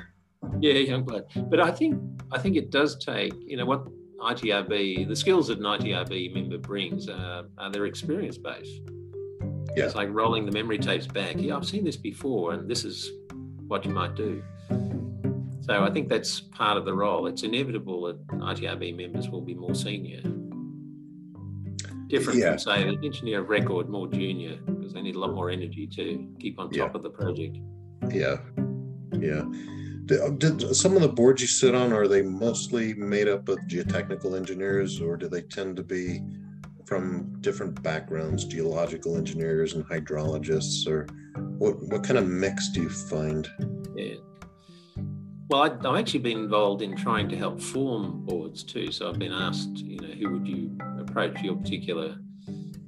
Yeah, 0.61 0.75
young 0.75 1.05
blood. 1.05 1.25
But 1.35 1.61
I 1.61 1.71
think 1.71 2.01
I 2.33 2.39
think 2.39 2.57
it 2.57 2.71
does 2.71 2.97
take, 2.97 3.33
you 3.41 3.57
know, 3.57 3.67
what 3.67 3.87
ITRB, 4.21 5.09
the 5.09 5.17
skills 5.17 5.49
that 5.49 5.59
an 5.59 5.65
ITRB 5.65 6.35
member 6.35 6.59
brings 6.59 7.09
uh, 7.09 7.45
are 7.59 7.71
their 7.71 7.87
experience 7.87 8.39
base. 8.39 8.81
Yeah. 9.77 9.85
It's 9.85 9.95
like 9.95 10.09
rolling 10.11 10.47
the 10.47 10.53
memory 10.53 10.79
tapes 10.79 11.07
back. 11.07 11.37
Yeah, 11.37 11.57
I've 11.57 11.67
seen 11.67 11.85
this 11.85 11.97
before, 11.97 12.53
and 12.53 12.69
this 12.69 12.85
is 12.85 13.11
what 13.67 13.85
you 13.85 13.91
might 13.91 14.15
do. 14.15 14.43
So 15.61 15.83
I 15.83 15.91
think 15.91 16.09
that's 16.09 16.41
part 16.41 16.79
of 16.79 16.85
the 16.85 16.95
role. 16.95 17.27
It's 17.27 17.43
inevitable 17.43 18.07
that 18.07 18.27
ITRB 18.29 18.97
members 18.97 19.29
will 19.29 19.41
be 19.41 19.55
more 19.55 19.75
senior. 19.75 20.21
Different 22.09 22.39
Yeah. 22.39 22.51
from, 22.51 22.59
say, 22.59 22.89
an 22.89 23.05
engineer 23.05 23.41
of 23.41 23.49
record, 23.49 23.89
more 23.89 24.07
junior, 24.07 24.59
because 24.67 24.93
they 24.93 25.03
need 25.03 25.17
a 25.17 25.19
lot 25.19 25.35
more 25.35 25.51
energy 25.51 25.87
to 25.89 26.29
keep 26.39 26.59
on 26.59 26.71
top 26.71 26.77
Yeah. 26.77 26.91
of 26.95 27.03
the 27.03 27.11
project. 27.11 27.59
Yeah. 28.13 28.39
Yeah. 29.13 29.45
Uh, 30.11 30.31
did, 30.31 30.59
did 30.59 30.77
some 30.77 30.95
of 30.95 31.03
the 31.03 31.09
boards 31.09 31.43
you 31.43 31.49
sit 31.49 31.75
on 31.75 31.93
are 31.93 32.07
they 32.07 32.23
mostly 32.23 32.95
made 32.95 33.29
up 33.29 33.49
of 33.49 33.59
geotechnical 33.69 34.37
engineers 34.37 35.01
or 35.01 35.17
do 35.17 35.29
they 35.29 35.43
tend 35.43 35.77
to 35.77 35.83
be 35.83 36.21
from 36.85 37.37
different 37.41 37.83
backgrounds, 37.83 38.45
geological 38.45 39.17
engineers 39.17 39.75
and 39.75 39.85
hydrologists 39.87 40.87
or 40.87 41.09
what 41.59 41.83
what 41.89 42.05
kind 42.05 42.19
of 42.19 42.29
mix 42.29 42.69
do 42.69 42.83
you 42.83 42.89
find? 42.89 43.49
Yeah. 43.97 44.15
Well, 45.49 45.63
I, 45.63 45.89
I've 45.89 45.99
actually 45.99 46.21
been 46.21 46.39
involved 46.39 46.83
in 46.83 46.97
trying 46.97 47.29
to 47.31 47.37
help 47.37 47.61
form 47.61 48.25
boards 48.27 48.63
too. 48.63 48.93
So 48.93 49.09
I've 49.09 49.19
been 49.19 49.33
asked, 49.33 49.79
you 49.79 49.99
know, 49.99 50.09
who 50.09 50.31
would 50.31 50.47
you 50.47 50.77
approach 51.17 51.43
your 51.43 51.57
particular 51.57 52.17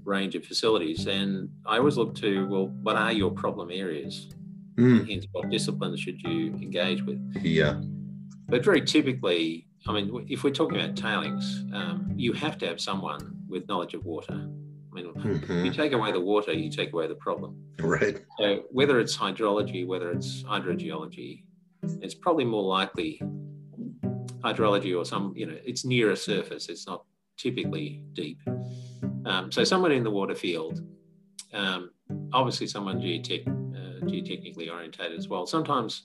range 0.04 0.34
of 0.34 0.44
facilities? 0.44 1.06
And 1.06 1.48
I 1.66 1.78
always 1.78 1.96
look 1.96 2.14
to, 2.16 2.46
well, 2.48 2.66
what 2.82 2.96
are 2.96 3.12
your 3.12 3.30
problem 3.30 3.70
areas? 3.72 4.28
Mm, 4.76 5.08
Hence, 5.08 5.26
what 5.32 5.48
disciplines 5.50 6.00
should 6.00 6.20
you 6.22 6.52
engage 6.54 7.02
with? 7.02 7.18
yeah. 7.42 7.80
But 8.48 8.64
very 8.64 8.82
typically, 8.82 9.66
I 9.86 9.92
mean, 9.92 10.26
if 10.28 10.44
we're 10.44 10.50
talking 10.50 10.78
about 10.78 10.96
tailings, 10.96 11.64
um, 11.74 12.12
you 12.16 12.32
have 12.32 12.58
to 12.58 12.66
have 12.66 12.80
someone 12.80 13.36
with 13.48 13.66
knowledge 13.68 13.94
of 13.94 14.04
water. 14.04 14.34
I 14.34 14.94
mean, 14.94 15.12
if 15.16 15.64
you 15.64 15.70
take 15.70 15.92
away 15.92 16.12
the 16.12 16.20
water, 16.20 16.52
you 16.52 16.70
take 16.70 16.92
away 16.92 17.06
the 17.06 17.14
problem. 17.14 17.56
Right. 17.78 18.20
So 18.38 18.64
whether 18.70 19.00
it's 19.00 19.16
hydrology, 19.16 19.86
whether 19.86 20.10
it's 20.10 20.42
hydrogeology, 20.44 21.44
it's 22.00 22.14
probably 22.14 22.46
more 22.46 22.62
likely 22.62 23.20
hydrology 24.42 24.96
or 24.96 25.04
some, 25.04 25.34
you 25.36 25.46
know, 25.46 25.58
it's 25.64 25.84
near 25.84 26.10
a 26.12 26.16
surface. 26.16 26.68
It's 26.70 26.86
not 26.86 27.04
typically 27.38 28.02
deep. 28.12 28.40
Um, 29.24 29.50
so 29.50 29.64
someone 29.64 29.92
in 29.92 30.04
the 30.04 30.10
water 30.10 30.34
field, 30.34 30.80
um, 31.52 31.90
obviously 32.32 32.66
someone 32.66 33.00
geotech, 33.00 33.46
uh, 33.46 34.04
geotechnically 34.04 34.70
orientated 34.70 35.18
as 35.18 35.28
well. 35.28 35.46
Sometimes 35.46 36.02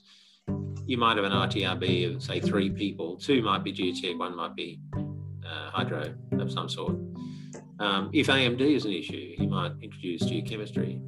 you 0.86 0.98
might 0.98 1.16
have 1.16 1.24
an 1.24 1.32
ITRB 1.32 2.14
of 2.14 2.22
say 2.22 2.40
three 2.40 2.70
people. 2.70 3.16
Two 3.16 3.42
might 3.42 3.64
be 3.64 3.72
geotech, 3.72 4.18
one 4.18 4.36
might 4.36 4.54
be 4.54 4.80
uh, 4.94 5.70
hydro 5.70 6.14
of 6.32 6.52
some 6.52 6.68
sort. 6.68 6.96
Um, 7.80 8.10
if 8.12 8.28
AMD 8.28 8.60
is 8.60 8.84
an 8.84 8.92
issue, 8.92 9.34
you 9.38 9.48
might 9.48 9.72
introduce 9.82 10.22
geochemistry. 10.22 11.00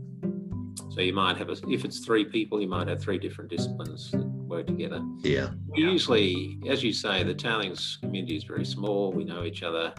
So 0.92 1.00
you 1.00 1.12
might 1.12 1.36
have, 1.36 1.50
a, 1.50 1.56
if 1.68 1.84
it's 1.84 2.04
three 2.04 2.24
people, 2.24 2.60
you 2.60 2.68
might 2.68 2.88
have 2.88 3.00
three 3.00 3.18
different 3.18 3.50
disciplines 3.50 4.10
that 4.10 4.35
work 4.46 4.66
together. 4.66 5.00
Yeah. 5.22 5.50
We 5.68 5.82
Usually, 5.82 6.58
as 6.68 6.82
you 6.82 6.92
say, 6.92 7.22
the 7.22 7.34
tailings 7.34 7.98
community 8.00 8.36
is 8.36 8.44
very 8.44 8.64
small. 8.64 9.12
We 9.12 9.24
know 9.24 9.44
each 9.44 9.62
other. 9.62 9.92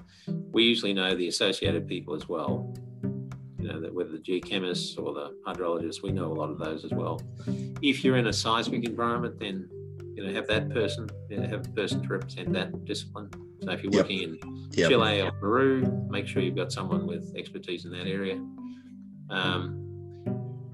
We 0.51 0.63
usually 0.63 0.93
know 0.93 1.15
the 1.15 1.27
associated 1.27 1.87
people 1.87 2.15
as 2.15 2.27
well. 2.27 2.73
You 3.59 3.67
know, 3.73 3.81
that 3.81 3.93
whether 3.93 4.11
the 4.11 4.19
geochemists 4.19 4.97
or 4.97 5.13
the 5.13 5.35
hydrologists, 5.45 6.01
we 6.01 6.11
know 6.11 6.31
a 6.31 6.33
lot 6.33 6.49
of 6.49 6.57
those 6.59 6.85
as 6.85 6.91
well. 6.91 7.21
If 7.81 8.03
you're 8.03 8.17
in 8.17 8.27
a 8.27 8.33
seismic 8.33 8.85
environment, 8.85 9.39
then 9.39 9.67
you 10.15 10.25
know 10.25 10.33
have 10.33 10.47
that 10.47 10.69
person, 10.69 11.09
you 11.29 11.37
know, 11.37 11.47
have 11.47 11.65
a 11.67 11.71
person 11.71 12.01
to 12.03 12.07
represent 12.07 12.53
that 12.53 12.85
discipline. 12.85 13.29
So 13.63 13.71
if 13.71 13.83
you're 13.83 13.91
Yep. 13.93 14.01
working 14.03 14.21
in 14.21 14.37
Yep. 14.73 14.89
Chile 14.89 15.21
or 15.21 15.31
Peru, 15.31 16.05
make 16.09 16.27
sure 16.27 16.41
you've 16.41 16.55
got 16.55 16.71
someone 16.71 17.07
with 17.07 17.35
expertise 17.35 17.85
in 17.85 17.91
that 17.91 18.07
area. 18.07 18.39
Um, 19.29 19.83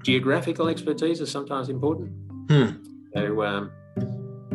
geographical 0.02 0.68
expertise 0.68 1.20
is 1.20 1.30
sometimes 1.30 1.68
important. 1.70 2.12
Hmm. 2.50 2.66
So, 3.14 3.42
um, 3.44 3.70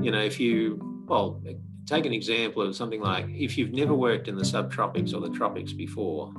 you 0.01 0.12
know, 0.12 0.22
if 0.22 0.39
you, 0.39 1.04
well, 1.08 1.42
take 1.86 2.06
an 2.06 2.13
example 2.13 2.62
of 2.62 2.75
something 2.75 3.01
like 3.01 3.25
if 3.30 3.58
you've 3.58 3.72
never 3.72 3.94
worked 3.94 4.28
in 4.28 4.36
the 4.36 4.44
subtropics 4.44 5.13
or 5.13 5.22
the 5.22 5.30
tropics 5.30 5.72
before, 5.74 6.34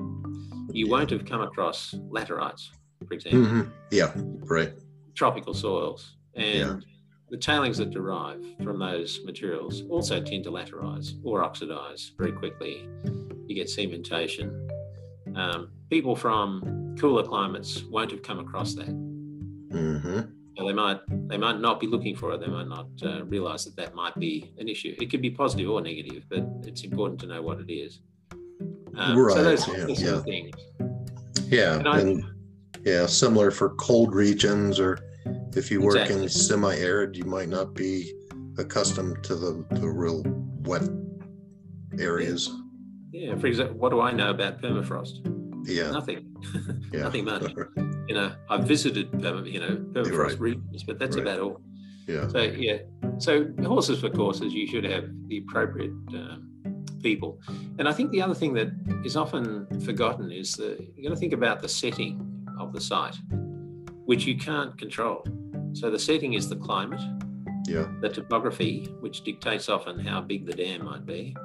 you 0.73 0.89
won't 0.89 1.11
have 1.11 1.25
come 1.25 1.41
across 1.41 1.95
laterites, 2.11 2.69
for 3.07 3.15
example, 3.15 3.41
Mhm, 3.41 3.71
Yeah. 3.91 4.13
Right. 4.49 4.73
tropical 5.15 5.55
soils. 5.55 6.17
And 6.35 6.47
Yeah. 6.47 6.81
the 7.31 7.37
tailings 7.39 7.79
that 7.79 7.91
derive 7.91 8.45
from 8.63 8.79
those 8.79 9.21
materials 9.25 9.83
also 9.89 10.21
tend 10.23 10.45
to 10.45 10.51
laterize 10.51 11.19
or 11.25 11.43
oxidize 11.43 12.13
very 12.19 12.33
quickly. 12.33 12.87
You 13.47 13.55
get 13.55 13.67
cementation. 13.69 14.71
Um, 15.35 15.71
people 15.91 16.15
from 16.15 16.95
cooler 16.99 17.23
climates 17.25 17.83
won't 17.85 18.11
have 18.11 18.23
come 18.23 18.39
across 18.39 18.75
that. 18.75 18.89
hmm 19.73 20.21
So 20.59 20.67
they 20.67 20.73
might 20.75 21.01
they 21.29 21.39
might 21.39 21.61
not 21.61 21.81
be 21.81 21.87
looking 21.87 22.15
for 22.17 22.33
it. 22.33 22.41
They 22.41 22.47
might 22.49 22.69
not 22.69 22.89
uh, 23.03 23.25
realize 23.25 23.65
that 23.65 23.77
that 23.77 23.95
might 23.95 24.15
be 24.19 24.53
an 24.59 24.69
issue. 24.69 24.95
It 25.01 25.11
could 25.11 25.23
be 25.23 25.31
positive 25.31 25.71
or 25.71 25.81
negative, 25.81 26.25
but 26.29 26.45
it's 26.65 26.83
important 26.85 27.21
to 27.21 27.27
know 27.27 27.41
what 27.41 27.61
it 27.61 27.73
is. 27.73 28.01
Um, 28.97 29.17
Right, 29.19 29.35
So 29.37 29.45
those, 29.45 29.69
yeah, 29.69 29.75
those 29.87 29.99
sort 29.99 29.99
yeah. 30.01 30.19
of 30.19 30.25
things. 30.25 30.57
Yeah. 31.49 31.79
And 31.79 31.89
I- 31.89 32.01
And 32.01 32.25
yeah, 32.85 33.07
similar 33.07 33.51
for 33.51 33.71
cold 33.77 34.15
regions 34.15 34.79
or 34.81 34.99
if 35.57 35.71
you 35.71 35.81
work 35.81 35.97
Exactly. 35.97 36.23
in 36.25 36.29
semi-arid, 36.29 37.17
you 37.17 37.25
might 37.25 37.49
not 37.49 37.75
be 37.75 38.13
accustomed 38.59 39.23
to 39.25 39.35
the, 39.37 39.65
the 39.81 39.89
real 39.89 40.23
wet 40.63 40.83
areas. 41.99 42.51
Yeah. 43.13 43.37
For 43.37 43.47
example, 43.47 43.77
what 43.79 43.91
do 43.91 44.01
I 44.01 44.13
know 44.13 44.31
about 44.31 44.61
permafrost? 44.61 45.21
Yeah. 45.67 45.91
Nothing. 45.91 46.27
Yeah. 46.93 47.03
Nothing 47.03 47.25
much. 47.25 47.45
You 48.11 48.17
know, 48.17 48.33
I've 48.49 48.65
visited 48.65 49.09
you 49.13 49.61
know 49.61 49.77
permafrost 49.95 50.19
Right. 50.19 50.41
regions, 50.41 50.83
but 50.83 50.99
that's 50.99 51.15
Right. 51.17 51.23
about 51.27 51.39
all. 51.39 51.61
yeah. 52.09 52.27
So 52.27 52.41
yeah. 52.43 52.79
So 53.19 53.33
horses 53.65 54.01
for 54.01 54.11
courses, 54.11 54.53
you 54.53 54.67
should 54.67 54.83
have 54.83 55.05
the 55.29 55.39
appropriate 55.39 55.93
um, 56.19 56.49
people. 57.05 57.39
And 57.79 57.87
I 57.87 57.93
think 57.93 58.11
the 58.11 58.21
other 58.21 58.35
thing 58.35 58.53
that 58.55 58.69
is 59.05 59.15
often 59.17 59.47
forgotten 59.83 60.33
is 60.33 60.55
that 60.55 60.75
you 60.97 61.05
got 61.05 61.11
to 61.15 61.21
think 61.25 61.33
about 61.33 61.63
the 61.63 61.69
setting 61.69 62.13
of 62.59 62.73
the 62.73 62.81
site, 62.81 63.17
which 64.07 64.27
you 64.27 64.37
can't 64.37 64.77
control. 64.77 65.25
So 65.73 65.89
the 65.89 65.99
setting 66.01 66.33
is 66.33 66.49
the 66.49 66.57
climate, 66.57 67.01
Yeah. 67.69 67.87
the 68.01 68.09
topography, 68.09 68.87
which 68.99 69.23
dictates 69.23 69.69
often 69.69 70.01
how 70.01 70.21
big 70.21 70.47
the 70.47 70.53
dam 70.63 70.85
might 70.85 71.07
be 71.07 71.37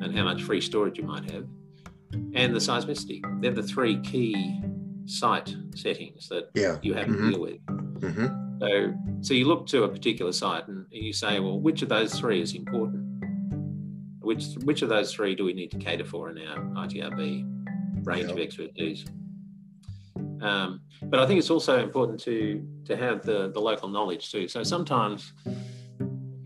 and 0.00 0.16
how 0.16 0.24
much 0.24 0.42
free 0.42 0.62
storage 0.62 0.96
you 0.96 1.04
might 1.04 1.30
have, 1.32 1.44
and 2.32 2.54
the 2.54 2.60
seismicity. 2.60 3.20
They're 3.42 3.52
the 3.52 3.62
three 3.74 4.00
key 4.00 4.34
site 5.08 5.54
settings 5.74 6.28
that 6.28 6.50
Yeah. 6.54 6.78
you 6.82 6.94
have 6.94 7.06
Mhm. 7.08 7.16
to 7.18 7.30
deal 7.30 7.40
with. 7.40 7.60
hmm 8.14 8.26
So, 8.60 8.94
so 9.20 9.34
you 9.34 9.46
look 9.46 9.66
to 9.68 9.84
a 9.84 9.88
particular 9.88 10.32
site 10.32 10.66
and 10.68 10.84
you 10.90 11.12
say, 11.12 11.38
well, 11.40 11.60
which 11.60 11.82
of 11.82 11.88
those 11.88 12.12
three 12.18 12.40
is 12.40 12.54
important? 12.54 13.04
Which 14.20 14.44
which 14.64 14.82
of 14.82 14.88
those 14.88 15.12
three 15.14 15.34
do 15.34 15.44
we 15.44 15.52
need 15.54 15.70
to 15.70 15.78
cater 15.78 16.04
for 16.04 16.28
in 16.28 16.38
our 16.46 16.58
ITRB 16.84 17.44
range 18.04 18.30
of 18.30 18.38
expertise? 18.38 19.04
Um, 20.40 20.80
but 21.04 21.18
I 21.20 21.26
think 21.26 21.38
it's 21.38 21.50
also 21.50 21.82
important 21.82 22.20
to 22.20 22.62
to 22.84 22.96
have 22.96 23.22
the 23.24 23.50
the 23.52 23.60
local 23.60 23.88
knowledge 23.88 24.30
too. 24.30 24.46
So 24.48 24.62
sometimes 24.62 25.32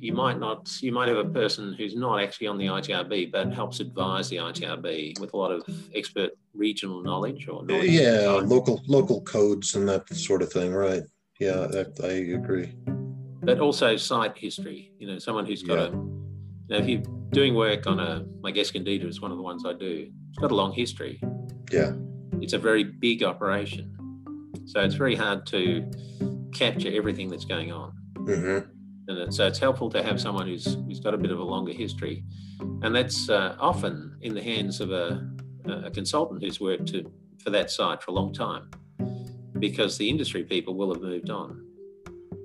you 0.02 0.12
might 0.12 0.38
not 0.40 0.60
you 0.82 0.90
might 0.90 1.06
have 1.08 1.16
a 1.16 1.24
person 1.40 1.72
who's 1.78 1.94
not 1.94 2.20
actually 2.20 2.48
on 2.48 2.58
the 2.58 2.66
ITRB 2.66 3.30
but 3.30 3.52
helps 3.52 3.78
advise 3.78 4.28
the 4.28 4.36
ITRB 4.36 5.18
with 5.20 5.32
a 5.32 5.36
lot 5.36 5.52
of 5.52 5.62
expert 5.94 6.32
regional 6.54 7.00
knowledge 7.02 7.46
or 7.48 7.64
knowledge. 7.64 7.88
Yeah. 7.90 8.40
Local 8.56 8.82
local 8.88 9.20
codes 9.22 9.76
and 9.76 9.88
that 9.88 10.08
sort 10.14 10.42
of 10.42 10.52
thing. 10.52 10.72
Right. 10.74 11.04
Yeah. 11.38 11.68
That, 11.74 11.90
I 12.02 12.34
agree. 12.40 12.68
but 13.48 13.60
also 13.60 13.96
site 13.96 14.36
history. 14.36 14.92
You 14.98 15.06
know, 15.06 15.18
someone 15.18 15.46
who's 15.46 15.62
got 15.62 15.78
Yeah. 15.78 15.86
a, 15.86 15.90
you 15.92 16.70
know, 16.70 16.78
if 16.78 16.88
you're 16.88 17.02
doing 17.30 17.54
work 17.54 17.86
on 17.86 18.00
a, 18.00 18.24
like 18.42 18.56
Escondida 18.56 19.06
is 19.06 19.20
one 19.20 19.30
of 19.30 19.36
the 19.36 19.42
ones 19.44 19.64
I 19.64 19.72
do, 19.72 20.10
it's 20.30 20.38
got 20.38 20.50
a 20.50 20.54
long 20.62 20.72
history. 20.72 21.20
Yeah. 21.70 21.92
It's 22.40 22.54
a 22.54 22.58
very 22.58 22.82
big 22.84 23.22
operation. 23.22 23.86
So 24.66 24.80
it's 24.80 24.96
very 24.96 25.14
hard 25.14 25.46
to 25.46 25.88
capture 26.52 26.90
everything 26.92 27.28
that's 27.28 27.44
going 27.44 27.70
on. 27.70 27.92
hmm 28.16 28.58
And 29.18 29.34
so 29.34 29.46
it's 29.46 29.58
helpful 29.58 29.90
to 29.90 30.02
have 30.02 30.20
someone 30.20 30.46
who's, 30.46 30.74
who's 30.86 31.00
got 31.00 31.14
a 31.14 31.18
bit 31.18 31.30
of 31.30 31.38
a 31.38 31.44
longer 31.44 31.72
history. 31.72 32.24
And 32.82 32.94
that's 32.94 33.28
uh, 33.28 33.56
often 33.60 34.16
in 34.22 34.34
the 34.34 34.42
hands 34.42 34.80
of 34.80 34.90
a, 34.90 35.28
a 35.66 35.90
consultant 35.90 36.42
who's 36.42 36.60
worked 36.60 36.86
to, 36.88 37.10
for 37.42 37.50
that 37.50 37.70
site 37.70 38.02
for 38.02 38.10
a 38.10 38.14
long 38.14 38.32
time 38.32 38.70
because 39.58 39.96
the 39.98 40.08
industry 40.08 40.44
people 40.44 40.74
will 40.74 40.92
have 40.92 41.02
moved 41.02 41.30
on. 41.30 41.64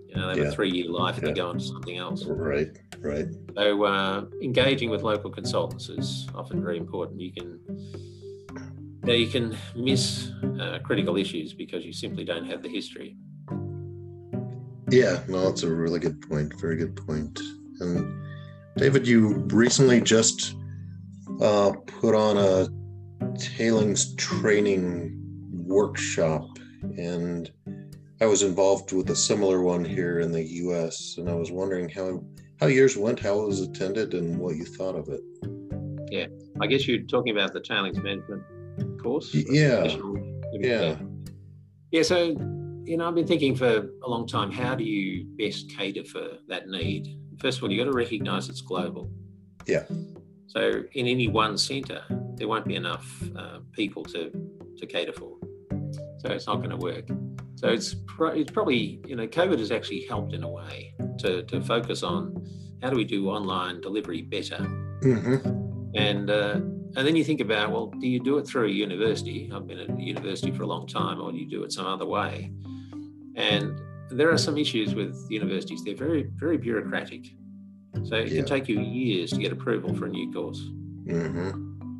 You 0.08 0.16
know, 0.16 0.28
they 0.28 0.36
have 0.36 0.38
Yeah. 0.38 0.52
a 0.52 0.52
three 0.52 0.70
year 0.72 0.90
life 0.90 1.16
and 1.18 1.24
Yeah. 1.28 1.34
they 1.34 1.40
go 1.40 1.50
on 1.50 1.58
to 1.58 1.64
something 1.64 1.98
else. 1.98 2.26
Right. 2.26 2.78
Right. 3.00 3.28
So 3.56 3.84
uh, 3.84 4.26
engaging 4.42 4.90
with 4.90 5.04
local 5.04 5.30
consultants 5.30 5.90
is 5.90 6.28
often 6.34 6.62
very 6.62 6.78
important. 6.78 7.22
You 7.22 7.32
can 7.34 7.60
you 9.08 9.28
can 9.28 9.58
miss 9.76 10.32
uh, 10.60 10.80
critical 10.84 11.16
issues 11.18 11.54
because 11.54 11.86
you 11.86 11.94
simply 11.94 12.26
don't 12.26 12.46
have 12.46 12.62
the 12.62 12.70
history. 12.70 13.16
Yeah, 14.90 15.22
no, 15.28 15.46
that's 15.46 15.64
a 15.64 15.74
really 15.74 16.00
good 16.00 16.22
point. 16.22 16.54
Very 16.60 16.78
good 16.78 16.96
point. 16.96 17.40
And 17.80 18.26
David, 18.78 19.08
you 19.08 19.36
recently 19.48 20.02
just 20.02 20.56
uh, 21.42 21.74
put 21.86 22.16
on 22.16 22.38
a 22.38 22.68
tailings 23.38 24.16
training 24.16 25.18
workshop, 25.52 26.48
and 26.98 27.52
I 28.22 28.26
was 28.26 28.44
involved 28.44 28.94
with 28.94 29.10
a 29.10 29.16
similar 29.16 29.62
one 29.62 29.84
here 29.84 30.20
in 30.20 30.32
the 30.32 30.44
U.S. 30.44 31.16
And 31.18 31.30
I 31.30 31.34
was 31.34 31.52
wondering 31.52 31.90
how 31.90 32.24
how 32.60 32.68
yours 32.68 32.98
went, 32.98 33.20
how 33.20 33.42
it 33.42 33.48
was 33.48 33.62
attended, 33.62 34.14
and 34.14 34.40
what 34.40 34.56
you 34.56 34.66
thought 34.66 34.96
of 34.96 35.10
it. 35.10 35.22
Yeah, 36.10 36.28
I 36.62 36.68
guess 36.68 36.88
you're 36.88 37.02
talking 37.02 37.36
about 37.36 37.54
the 37.54 37.60
tailings 37.60 38.02
management 38.02 38.44
course. 39.08 39.34
Yeah, 39.34 39.98
Yeah, 40.54 40.96
Yeah, 41.92 42.02
so 42.04 42.36
you 42.88 42.98
know, 42.98 43.08
I've 43.08 43.16
been 43.16 43.28
thinking 43.28 43.56
for 43.56 43.90
a 44.04 44.10
long 44.10 44.26
time. 44.28 44.52
How 44.52 44.74
do 44.74 44.84
you 44.84 45.26
best 45.38 45.70
cater 45.70 46.04
for 46.06 46.38
that 46.48 46.68
need? 46.68 47.20
First 47.40 47.58
of 47.58 47.64
all, 47.64 47.72
you've 47.72 47.86
got 47.86 47.92
to 47.92 47.98
recognise 47.98 48.50
it's 48.50 48.62
global. 48.62 49.12
Yeah. 49.66 49.84
So 50.48 50.84
in 50.94 51.08
any 51.08 51.28
one 51.28 51.58
centre, 51.58 52.04
there 52.36 52.48
won't 52.48 52.66
be 52.66 52.76
enough 52.76 53.22
uh, 53.38 53.60
people 53.74 54.04
to 54.06 54.32
to 54.78 54.86
cater 54.86 55.14
for. 55.14 55.38
So 56.20 56.32
it's 56.32 56.48
not 56.48 56.58
going 56.58 56.70
to 56.70 56.78
work. 56.78 57.08
So 57.56 57.68
it's 57.68 57.96
pro- 58.06 58.30
it's 58.30 58.52
probably 58.52 59.02
you 59.06 59.16
know 59.16 59.28
COVID 59.28 59.60
has 59.60 59.72
actually 59.72 60.06
helped 60.06 60.34
in 60.34 60.44
a 60.44 60.50
way 60.50 60.94
to 61.20 61.44
to 61.44 61.62
focus 61.62 62.04
on 62.04 62.48
how 62.82 62.90
do 62.90 62.96
we 62.96 63.04
do 63.04 63.30
online 63.30 63.82
delivery 63.82 64.22
better 64.22 64.64
hmm 65.02 65.38
and 65.96 66.30
uh, 66.30 66.60
and 66.96 67.08
then 67.08 67.16
you 67.16 67.24
think 67.24 67.42
about 67.42 67.72
well 67.72 67.88
do 68.00 68.08
you 68.08 68.20
do 68.20 68.38
it 68.38 68.48
through 68.48 68.68
a 68.68 68.70
university 68.70 69.50
i've 69.54 69.68
been 69.68 69.80
at 69.80 69.90
a 69.90 70.02
university 70.02 70.52
for 70.52 70.64
a 70.64 70.68
long 70.68 70.86
time 70.88 71.20
or 71.22 71.32
do 71.32 71.38
you 71.38 71.50
do 71.50 71.64
it 71.64 71.72
some 71.72 71.86
other 71.86 72.06
way 72.06 72.52
and 73.38 73.80
there 74.10 74.30
are 74.32 74.38
some 74.38 74.58
issues 74.58 74.96
with 74.96 75.16
universities 75.30 75.84
they're 75.86 75.96
very 75.96 76.24
very 76.36 76.58
bureaucratic 76.58 77.24
so 78.04 78.16
it 78.16 78.30
Yeah. 78.30 78.38
can 78.38 78.46
take 78.46 78.68
you 78.68 78.80
years 78.80 79.32
to 79.32 79.38
get 79.38 79.52
approval 79.52 79.96
for 79.96 80.06
a 80.06 80.10
new 80.10 80.32
course 80.34 80.60
hmm 81.06 81.50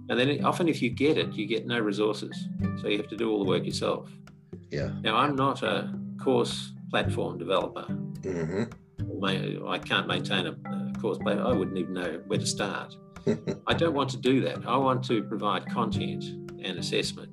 and 0.10 0.18
then 0.20 0.44
often 0.46 0.68
if 0.68 0.82
you 0.82 0.90
get 0.90 1.18
it 1.18 1.34
you 1.34 1.46
get 1.46 1.66
no 1.68 1.80
resources 1.80 2.36
so 2.82 2.88
you 2.88 2.98
have 2.98 3.10
to 3.10 3.18
do 3.18 3.32
all 3.32 3.40
the 3.44 3.50
work 3.50 3.66
yourself 3.66 4.10
yeah, 4.72 4.92
now 5.02 5.16
i'm 5.16 5.36
not 5.36 5.64
a 5.64 5.94
course 6.22 6.74
platform 6.90 7.38
developer 7.38 7.86
hmm 8.24 8.64
I 9.68 9.80
can't 9.80 10.08
maintain 10.08 10.46
a, 10.48 10.56
course. 11.00 11.18
I 11.26 11.52
wouldn't 11.52 11.78
even 11.78 11.94
know 11.94 12.22
where 12.28 12.40
to 12.40 12.46
start. 12.46 12.96
I 13.68 13.74
don't 13.74 13.94
want 13.94 14.10
to 14.12 14.18
do 14.18 14.42
that. 14.42 14.66
I 14.68 14.78
want 14.78 15.04
to 15.06 15.24
provide 15.24 15.66
content 15.70 16.24
and 16.64 16.78
assessment. 16.78 17.30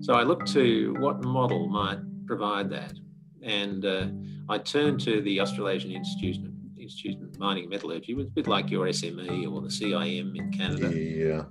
So 0.00 0.14
I 0.14 0.22
look 0.22 0.46
to 0.46 0.94
what 0.98 1.22
model 1.22 1.68
might 1.68 1.98
provide 2.28 2.70
that. 2.70 2.92
And 3.42 3.84
uh, 3.84 4.06
I 4.48 4.58
turned 4.58 5.00
to 5.00 5.20
the 5.22 5.40
Australasian 5.40 5.90
Institute, 5.90 6.36
Institute 6.76 7.20
of 7.22 7.38
Mining 7.38 7.64
and 7.64 7.70
Metallurgy, 7.70 8.14
which 8.14 8.26
is 8.26 8.30
a 8.30 8.34
bit 8.34 8.46
like 8.46 8.70
your 8.70 8.86
SME 8.86 9.50
or 9.50 9.60
the 9.62 9.68
CIM 9.68 10.36
in 10.36 10.52
Canada. 10.52 10.88
yeah, 10.94 11.44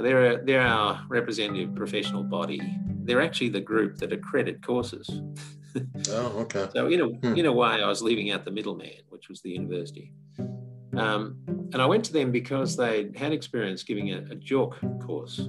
They're, 0.00 0.44
they're 0.44 0.60
our 0.60 1.04
representative 1.08 1.74
professional 1.74 2.22
body. 2.22 2.60
They're 3.06 3.22
actually 3.22 3.50
the 3.50 3.60
group 3.60 3.96
that 3.98 4.12
accredit 4.12 4.64
courses. 4.64 5.08
oh, 6.10 6.26
okay, 6.42 6.68
So 6.74 6.86
in 6.86 7.00
a 7.00 7.08
Hmm. 7.08 7.36
in 7.36 7.46
a 7.46 7.52
way, 7.52 7.82
I 7.82 7.88
was 7.88 8.00
leaving 8.02 8.30
out 8.30 8.44
the 8.44 8.50
middleman, 8.52 9.02
which 9.08 9.28
was 9.28 9.40
the 9.42 9.50
university. 9.50 10.12
Um, 10.96 11.36
and 11.72 11.82
I 11.82 11.86
went 11.86 12.04
to 12.04 12.12
them 12.12 12.30
because 12.30 12.76
they 12.76 13.10
had 13.16 13.32
experience 13.32 13.82
giving 13.82 14.12
a, 14.12 14.18
a 14.18 14.36
JORC 14.36 15.04
course. 15.04 15.48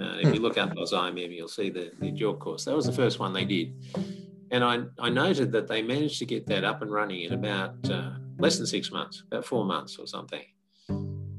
Uh, 0.00 0.18
if 0.20 0.34
you 0.34 0.40
look 0.40 0.58
up 0.58 0.70
AusIMM, 0.74 1.34
you'll 1.34 1.48
see 1.48 1.70
the, 1.70 1.92
the 2.00 2.10
JORC 2.10 2.38
course. 2.38 2.64
That 2.64 2.74
was 2.74 2.86
the 2.86 2.92
first 2.92 3.18
one 3.18 3.32
they 3.32 3.44
did. 3.44 3.74
And 4.50 4.64
I, 4.64 4.80
I 4.98 5.08
noted 5.08 5.52
that 5.52 5.68
they 5.68 5.82
managed 5.82 6.18
to 6.18 6.26
get 6.26 6.46
that 6.46 6.64
up 6.64 6.82
and 6.82 6.90
running 6.90 7.22
in 7.22 7.32
about 7.32 7.74
uh, 7.90 8.12
less 8.38 8.58
than 8.58 8.66
six 8.66 8.90
months, 8.90 9.22
about 9.26 9.44
four 9.44 9.64
months 9.64 9.98
or 9.98 10.06
something. 10.06 10.42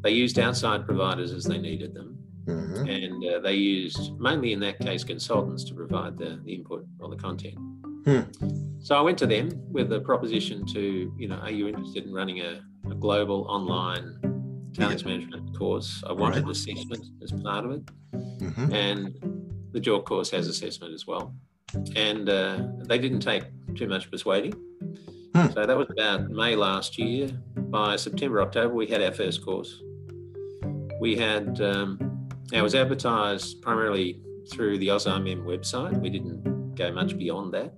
They 0.01 0.11
used 0.11 0.39
outside 0.39 0.85
providers 0.85 1.31
as 1.31 1.43
they 1.43 1.57
needed 1.57 1.93
them 1.93 2.23
hmm 2.45 2.87
and 2.87 3.25
uh, 3.25 3.39
they 3.39 3.53
used 3.53 4.19
mainly 4.19 4.53
in 4.53 4.59
that 4.59 4.79
case 4.79 5.03
consultants 5.03 5.63
to 5.63 5.73
provide 5.73 6.17
the, 6.17 6.41
the 6.43 6.53
input 6.53 6.85
or 6.99 7.09
the 7.09 7.15
content. 7.15 7.57
Hmm. 8.05 8.21
So 8.79 8.95
I 8.95 9.01
went 9.01 9.17
to 9.19 9.27
them 9.27 9.49
with 9.71 9.93
a 9.93 10.01
proposition 10.01 10.65
to, 10.67 11.13
you 11.17 11.27
know, 11.27 11.35
are 11.35 11.51
you 11.51 11.69
interested 11.69 12.05
in 12.05 12.13
running 12.13 12.41
a, 12.41 12.61
a 12.89 12.95
global 12.95 13.45
online 13.47 14.19
tailings 14.73 15.05
management 15.05 15.57
course? 15.57 16.03
I 16.07 16.13
wanted 16.13 16.43
Right. 16.45 16.51
assessment 16.51 17.05
as 17.23 17.31
part 17.31 17.65
of 17.65 17.71
it, 17.71 17.83
hmm 18.13 18.73
and 18.73 19.15
the 19.71 19.79
JORC 19.79 20.05
course 20.05 20.29
has 20.31 20.47
assessment 20.47 20.93
as 20.93 21.07
well. 21.07 21.33
And 21.95 22.29
uh, 22.29 22.67
they 22.85 22.99
didn't 22.99 23.21
take 23.21 23.43
too 23.75 23.87
much 23.87 24.11
persuading. 24.11 24.53
Hmm. 25.33 25.47
So 25.51 25.65
that 25.65 25.75
was 25.75 25.87
about 25.89 26.29
May 26.29 26.55
last 26.55 26.99
year. 26.99 27.29
By 27.57 27.95
September, 27.95 28.39
October, 28.43 28.75
we 28.75 28.85
had 28.85 29.01
our 29.01 29.11
first 29.11 29.43
course. 29.43 29.81
We 31.01 31.15
had, 31.17 31.59
um, 31.61 32.29
it 32.51 32.61
was 32.61 32.75
advertised 32.75 33.63
primarily 33.63 34.21
through 34.51 34.77
the 34.77 34.89
AusIMM 34.89 35.43
website. 35.43 35.99
We 35.99 36.11
didn't 36.11 36.75
go 36.75 36.91
much 36.91 37.17
beyond 37.17 37.53
that. 37.55 37.73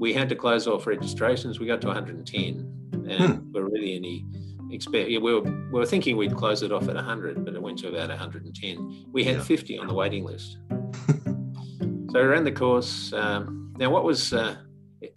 We 0.00 0.14
had 0.14 0.30
to 0.30 0.34
close 0.34 0.66
off 0.66 0.86
registrations. 0.86 1.60
We 1.60 1.66
got 1.66 1.82
to 1.82 1.88
110, 1.88 3.04
and 3.10 3.52
we're 3.52 3.68
really 3.68 3.96
only 3.96 4.24
expect. 4.72 5.10
Yeah, 5.10 5.18
we 5.18 5.32
were 5.34 5.40
we 5.42 5.78
were 5.78 5.86
thinking 5.86 6.16
we'd 6.16 6.36
close 6.36 6.62
it 6.62 6.72
off 6.72 6.88
at 6.88 6.94
100, 6.94 7.44
but 7.44 7.54
it 7.54 7.62
went 7.62 7.78
to 7.80 7.88
about 7.88 8.08
110. 8.08 9.06
We 9.12 9.24
had 9.24 9.36
Yeah. 9.36 9.42
50 9.42 9.78
on 9.78 9.86
the 9.86 9.94
waiting 9.94 10.24
list. 10.24 10.58
so 11.08 12.14
we 12.14 12.20
ran 12.20 12.44
the 12.44 12.52
course. 12.52 13.12
Um, 13.12 13.72
now, 13.78 13.90
what 13.90 14.04
was 14.04 14.32
uh, 14.32 14.56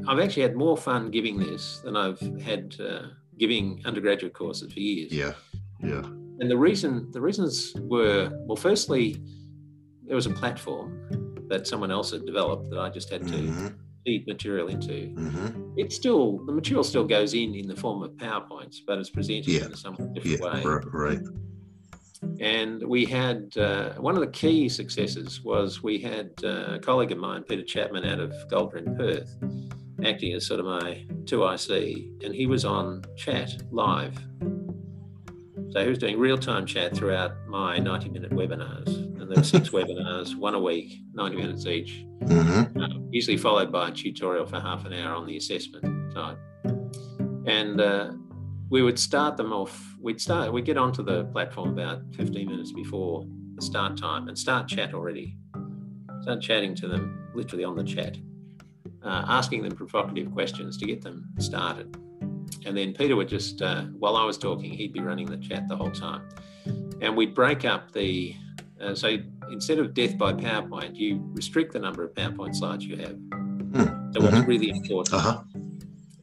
I've 0.07 0.19
actually 0.19 0.43
had 0.43 0.55
more 0.55 0.77
fun 0.77 1.11
giving 1.11 1.37
this 1.37 1.79
than 1.83 1.95
I've 1.97 2.19
had 2.41 2.75
uh, 2.79 3.07
giving 3.37 3.81
undergraduate 3.85 4.33
courses 4.33 4.71
for 4.71 4.79
years. 4.79 5.11
yeah, 5.11 5.33
yeah, 5.81 6.03
And 6.39 6.49
the 6.49 6.57
reason 6.57 7.09
the 7.11 7.21
reasons 7.21 7.73
were 7.79 8.29
well, 8.47 8.55
firstly, 8.55 9.21
there 10.05 10.15
was 10.15 10.25
a 10.27 10.31
platform 10.31 11.45
that 11.49 11.67
someone 11.67 11.91
else 11.91 12.11
had 12.11 12.25
developed 12.25 12.69
that 12.69 12.79
I 12.79 12.89
just 12.89 13.09
had 13.09 13.27
to 13.27 13.37
hmm 13.37 13.67
feed 14.05 14.27
material 14.27 14.67
into. 14.67 15.07
hmm 15.15 15.73
It's 15.77 15.95
still 15.95 16.39
the 16.45 16.51
material 16.51 16.83
still 16.83 17.05
goes 17.05 17.33
in 17.33 17.55
in 17.55 17.67
the 17.67 17.75
form 17.75 18.03
of 18.03 18.11
PowerPoints, 18.11 18.77
but 18.85 18.97
it's 18.99 19.09
presented 19.09 19.47
Yeah. 19.47 19.65
in 19.65 19.71
a 19.73 19.75
somewhat 19.77 20.09
yeah, 20.15 20.21
different 20.21 20.41
way. 20.41 20.63
right, 20.63 20.83
right. 20.93 21.19
And 22.39 22.81
we 22.87 23.05
had 23.05 23.55
uh, 23.57 23.93
one 23.95 24.15
of 24.15 24.21
the 24.21 24.27
key 24.31 24.69
successes 24.69 25.41
was 25.43 25.83
we 25.83 25.97
had 25.99 26.31
uh, 26.43 26.75
a 26.75 26.79
colleague 26.79 27.11
of 27.11 27.17
mine, 27.17 27.43
Peter 27.43 27.63
Chapman, 27.63 28.05
out 28.05 28.19
of 28.19 28.33
Golder 28.49 28.77
in 28.77 28.95
Perth, 28.95 29.35
acting 30.05 30.33
as 30.33 30.45
sort 30.45 30.59
of 30.61 30.65
my 30.65 31.05
2IC, 31.25 32.23
and 32.23 32.33
he 32.33 32.45
was 32.45 32.63
on 32.63 33.03
chat 33.17 33.51
live. 33.71 34.17
So 35.71 35.83
he 35.83 35.89
was 35.89 35.97
doing 35.97 36.17
real 36.19 36.37
time 36.37 36.65
chat 36.65 36.95
throughout 36.95 37.31
my 37.47 37.77
90 37.77 38.09
minute 38.09 38.31
webinars. 38.31 39.12
There 39.33 39.41
were 39.41 39.47
six 39.47 39.69
webinars, 39.69 40.35
one 40.35 40.53
a 40.53 40.59
week, 40.59 41.01
90 41.15 41.35
minutes 41.37 41.65
each, 41.65 42.05
hmm 42.21 42.61
uh, 42.79 42.87
usually 43.09 43.37
followed 43.37 43.71
by 43.71 43.89
a 43.89 43.91
tutorial 43.91 44.45
for 44.45 44.59
half 44.59 44.85
an 44.85 44.93
hour 44.93 45.15
on 45.15 45.25
the 45.25 45.37
assessment 45.37 46.13
side. 46.13 46.37
And 47.47 47.81
uh, 47.81 48.11
we 48.69 48.83
would 48.83 48.99
start 48.99 49.35
them 49.35 49.51
off, 49.51 49.95
we'd 49.99 50.21
start, 50.21 50.53
we'd 50.53 50.65
get 50.65 50.77
onto 50.77 51.03
the 51.03 51.25
platform 51.25 51.69
about 51.69 52.03
15 52.15 52.47
minutes 52.47 52.71
before 52.73 53.25
the 53.55 53.61
start 53.63 53.97
time 53.97 54.27
and 54.27 54.37
start 54.37 54.67
chat 54.67 54.93
already. 54.93 55.35
Start 56.21 56.39
chatting 56.41 56.75
to 56.75 56.87
them 56.87 57.27
literally 57.33 57.63
on 57.63 57.75
the 57.75 57.83
chat, 57.83 58.15
uh, 59.03 59.25
asking 59.27 59.63
them 59.63 59.75
provocative 59.75 60.31
questions 60.31 60.77
to 60.77 60.85
get 60.85 61.01
them 61.01 61.27
started. 61.39 61.97
And 62.67 62.77
then 62.77 62.93
Peter 62.93 63.15
would 63.15 63.29
just, 63.29 63.63
uh, 63.63 63.85
while 63.97 64.15
I 64.15 64.25
was 64.25 64.37
talking, 64.37 64.71
he'd 64.71 64.93
be 64.93 65.01
running 65.01 65.25
the 65.25 65.37
chat 65.37 65.67
the 65.67 65.75
whole 65.75 65.91
time. 65.91 66.29
And 67.01 67.17
we'd 67.17 67.33
break 67.33 67.65
up 67.65 67.91
the, 67.91 68.35
uh, 68.83 68.95
so 68.95 69.17
instead 69.51 69.79
of 69.79 69.93
death 69.93 70.17
by 70.17 70.33
PowerPoint, 70.33 70.95
you 70.95 71.21
restrict 71.33 71.73
the 71.73 71.79
number 71.79 72.03
of 72.03 72.13
PowerPoint 72.13 72.55
slides 72.55 72.85
you 72.85 72.97
have. 72.97 73.17
So 74.13 74.21
what's 74.21 74.37
Mhm. 74.37 74.47
really 74.47 74.69
important 74.69 75.13
Uh 75.15 75.19
huh. 75.19 75.43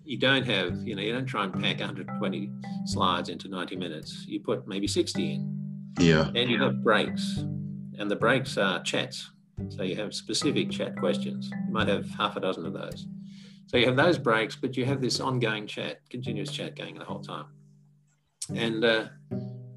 you 0.05 0.18
don't 0.18 0.44
have, 0.46 0.87
you 0.87 0.94
know, 0.96 1.03
you 1.03 1.12
don't 1.12 1.27
try 1.27 1.44
and 1.44 1.53
pack 1.53 1.81
120 1.81 2.51
slides 2.87 3.29
into 3.29 3.49
90 3.49 3.77
minutes. 3.77 4.25
You 4.29 4.40
put 4.40 4.66
maybe 4.68 4.87
60 4.87 5.33
in. 5.35 5.92
Yeah. 6.01 6.31
And 6.35 6.51
you 6.51 6.59
have 6.62 6.83
breaks, 6.83 7.38
and 7.99 8.11
the 8.11 8.16
breaks 8.16 8.57
are 8.59 8.83
chats. 8.83 9.31
So 9.68 9.83
you 9.83 9.96
have 9.96 10.14
specific 10.14 10.70
chat 10.70 10.96
questions. 10.96 11.51
You 11.66 11.73
might 11.73 11.88
have 11.88 12.09
half 12.11 12.37
a 12.37 12.40
dozen 12.40 12.64
of 12.66 12.73
those. 12.73 13.07
So 13.66 13.77
you 13.77 13.87
have 13.87 13.96
those 13.96 14.18
breaks, 14.18 14.57
but 14.57 14.77
you 14.77 14.85
have 14.87 15.01
this 15.01 15.20
ongoing 15.20 15.66
chat, 15.66 16.01
continuous 16.09 16.51
chat 16.51 16.77
going 16.77 16.99
the 16.99 17.05
whole 17.05 17.20
time. 17.20 17.46
And 18.55 18.85
uh, 18.85 19.09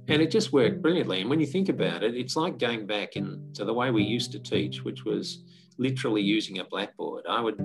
and 0.07 0.21
it 0.21 0.31
just 0.31 0.51
worked 0.51 0.73
mm-hmm. 0.73 0.81
brilliantly. 0.81 1.21
And 1.21 1.29
when 1.29 1.39
you 1.39 1.45
think 1.45 1.69
about 1.69 2.03
it, 2.03 2.15
it's 2.15 2.35
like 2.35 2.57
going 2.59 2.85
back 2.85 3.15
into 3.15 3.65
the 3.65 3.73
way 3.73 3.91
we 3.91 4.03
used 4.03 4.31
to 4.33 4.39
teach, 4.39 4.83
which 4.83 5.05
was 5.05 5.43
literally 5.77 6.21
using 6.21 6.59
a 6.59 6.65
blackboard. 6.65 7.25
I 7.27 7.41
would 7.41 7.57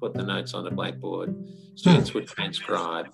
put 0.00 0.14
the 0.14 0.22
notes 0.22 0.54
on 0.54 0.66
a 0.66 0.70
blackboard. 0.70 1.30
Hmm. 1.30 1.76
Students 1.76 2.14
would 2.14 2.26
transcribe. 2.26 3.08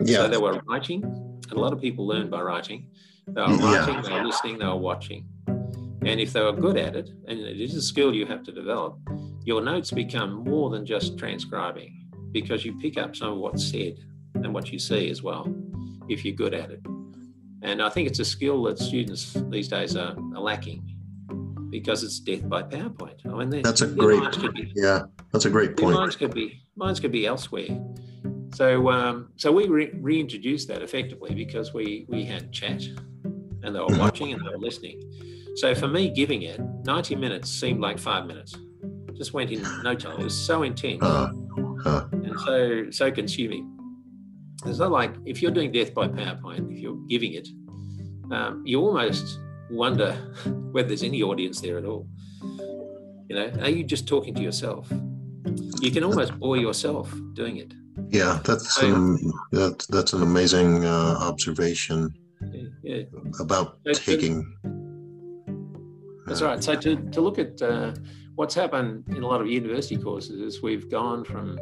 Yeah. 0.00 0.18
So 0.18 0.28
they 0.28 0.36
were 0.36 0.60
writing. 0.68 1.04
And 1.04 1.52
a 1.52 1.60
lot 1.60 1.72
of 1.72 1.80
people 1.80 2.06
learn 2.06 2.28
by 2.28 2.42
writing. 2.42 2.88
They 3.26 3.40
were 3.40 3.48
mm, 3.48 3.60
Yeah. 3.60 3.86
writing, 3.86 4.02
they 4.02 4.12
were 4.12 4.24
listening, 4.24 4.58
they 4.58 4.66
were 4.66 4.76
watching. 4.76 5.26
And 5.46 6.20
if 6.20 6.32
they 6.32 6.40
were 6.40 6.52
good 6.52 6.76
at 6.76 6.96
it, 6.96 7.10
and 7.26 7.38
it 7.38 7.60
is 7.60 7.74
a 7.74 7.82
skill 7.82 8.14
you 8.14 8.26
have 8.26 8.42
to 8.44 8.52
develop, 8.52 8.98
your 9.44 9.60
notes 9.60 9.90
become 9.90 10.44
more 10.44 10.70
than 10.70 10.86
just 10.86 11.18
transcribing 11.18 12.06
because 12.32 12.64
you 12.64 12.78
pick 12.78 12.98
up 12.98 13.16
some 13.16 13.32
of 13.32 13.38
what's 13.38 13.64
said 13.64 13.98
and 14.34 14.52
what 14.54 14.72
you 14.72 14.78
see 14.78 15.10
as 15.10 15.22
well, 15.22 15.52
if 16.08 16.24
you're 16.24 16.34
good 16.34 16.54
at 16.54 16.70
it. 16.70 16.80
And 17.62 17.82
I 17.82 17.88
think 17.88 18.08
it's 18.08 18.18
a 18.20 18.24
skill 18.24 18.62
that 18.64 18.78
students 18.78 19.36
these 19.50 19.68
days 19.68 19.96
are, 19.96 20.14
are 20.34 20.40
lacking 20.40 20.82
because 21.70 22.02
it's 22.04 22.18
death 22.20 22.48
by 22.48 22.62
PowerPoint. 22.62 23.26
I 23.26 23.44
mean, 23.44 23.62
That's 23.62 23.82
a 23.82 23.86
great- 23.88 24.22
be- 24.54 24.72
Yeah. 24.74 25.02
That's 25.32 25.44
a 25.44 25.50
great 25.50 25.76
point. 25.76 25.94
minds 25.96 26.16
could 26.16 26.32
be 26.32 26.62
minds 26.76 27.00
could 27.00 27.12
be 27.12 27.26
elsewhere. 27.26 27.68
So 28.54 28.88
um, 28.90 29.28
so 29.36 29.52
we 29.52 29.66
re- 29.68 29.90
reintroduced 29.94 30.68
that 30.68 30.82
effectively 30.82 31.34
because 31.34 31.74
we 31.74 32.06
we 32.08 32.24
had 32.24 32.50
chat, 32.52 32.82
and 33.62 33.74
they 33.74 33.80
were 33.80 33.86
Mhm. 33.88 33.98
watching 33.98 34.32
and 34.32 34.40
they 34.44 34.48
were 34.50 34.58
listening. 34.58 35.02
So 35.56 35.74
for 35.74 35.88
me, 35.88 36.08
giving 36.08 36.42
it 36.42 36.58
90 36.84 37.16
minutes 37.16 37.50
seemed 37.50 37.80
like 37.80 37.98
five 37.98 38.26
minutes. 38.26 38.54
Just 39.14 39.34
went 39.34 39.50
in 39.50 39.60
no 39.82 39.94
time. 39.96 40.20
It 40.20 40.24
was 40.24 40.34
so 40.36 40.62
intense 40.62 41.02
Uh, 41.02 41.30
uh, 41.84 42.04
and 42.12 42.38
so 42.46 42.90
so 42.90 43.10
consuming. 43.10 43.68
It's 44.66 44.78
not 44.78 44.90
like 44.90 45.14
if 45.24 45.40
you're 45.40 45.50
doing 45.52 45.70
death 45.72 45.94
by 45.94 46.08
PowerPoint, 46.08 46.70
if 46.72 46.78
you're 46.78 46.96
giving 47.08 47.34
it, 47.34 47.48
um, 48.32 48.62
you 48.66 48.80
almost 48.80 49.38
wonder 49.70 50.12
whether 50.72 50.88
there's 50.88 51.02
any 51.02 51.22
audience 51.22 51.60
there 51.60 51.78
at 51.78 51.84
all. 51.84 52.06
You 52.42 53.36
know, 53.36 53.52
are 53.60 53.70
you 53.70 53.84
just 53.84 54.06
talking 54.08 54.34
to 54.34 54.42
yourself? 54.42 54.90
You 55.80 55.90
can 55.90 56.02
almost 56.02 56.38
bore 56.38 56.56
yourself 56.56 57.14
doing 57.34 57.58
it. 57.58 57.72
yeah. 58.10 58.40
That's 58.44 58.82
Oh, 58.82 58.94
um, 58.94 59.18
that, 59.52 59.86
that's 59.90 60.12
an 60.12 60.22
amazing 60.22 60.84
uh, 60.84 61.18
observation 61.20 62.12
Yeah, 62.52 62.62
yeah. 62.82 63.02
about 63.40 63.82
good. 63.84 63.96
taking. 63.96 64.36
That's 66.26 66.42
uh, 66.42 66.46
right. 66.46 66.64
So 66.64 66.74
to, 66.74 66.96
to 66.96 67.20
look 67.20 67.38
at 67.38 67.60
uh, 67.62 67.94
what's 68.34 68.54
happened 68.54 69.04
in 69.08 69.22
a 69.22 69.26
lot 69.26 69.40
of 69.40 69.46
university 69.46 69.96
courses 69.96 70.40
is 70.40 70.62
we've 70.62 70.90
gone 70.90 71.24
from 71.24 71.58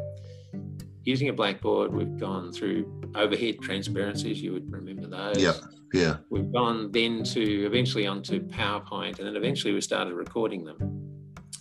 using 1.07 1.29
a 1.29 1.33
blackboard, 1.33 1.93
we've 1.93 2.19
gone 2.19 2.51
through 2.51 3.01
overhead 3.15 3.59
transparencies, 3.61 4.41
you 4.41 4.51
would 4.51 4.69
remember 4.69 5.07
those. 5.07 5.41
Yeah. 5.41 5.53
Yeah. 5.93 6.17
We've 6.29 6.51
gone 6.51 6.91
then 6.91 7.23
to 7.23 7.65
eventually 7.65 8.05
onto 8.05 8.45
PowerPoint, 8.45 9.17
and 9.17 9.25
then 9.25 9.37
eventually 9.37 9.73
we 9.73 9.79
started 9.79 10.13
recording 10.13 10.65
them. 10.65 10.77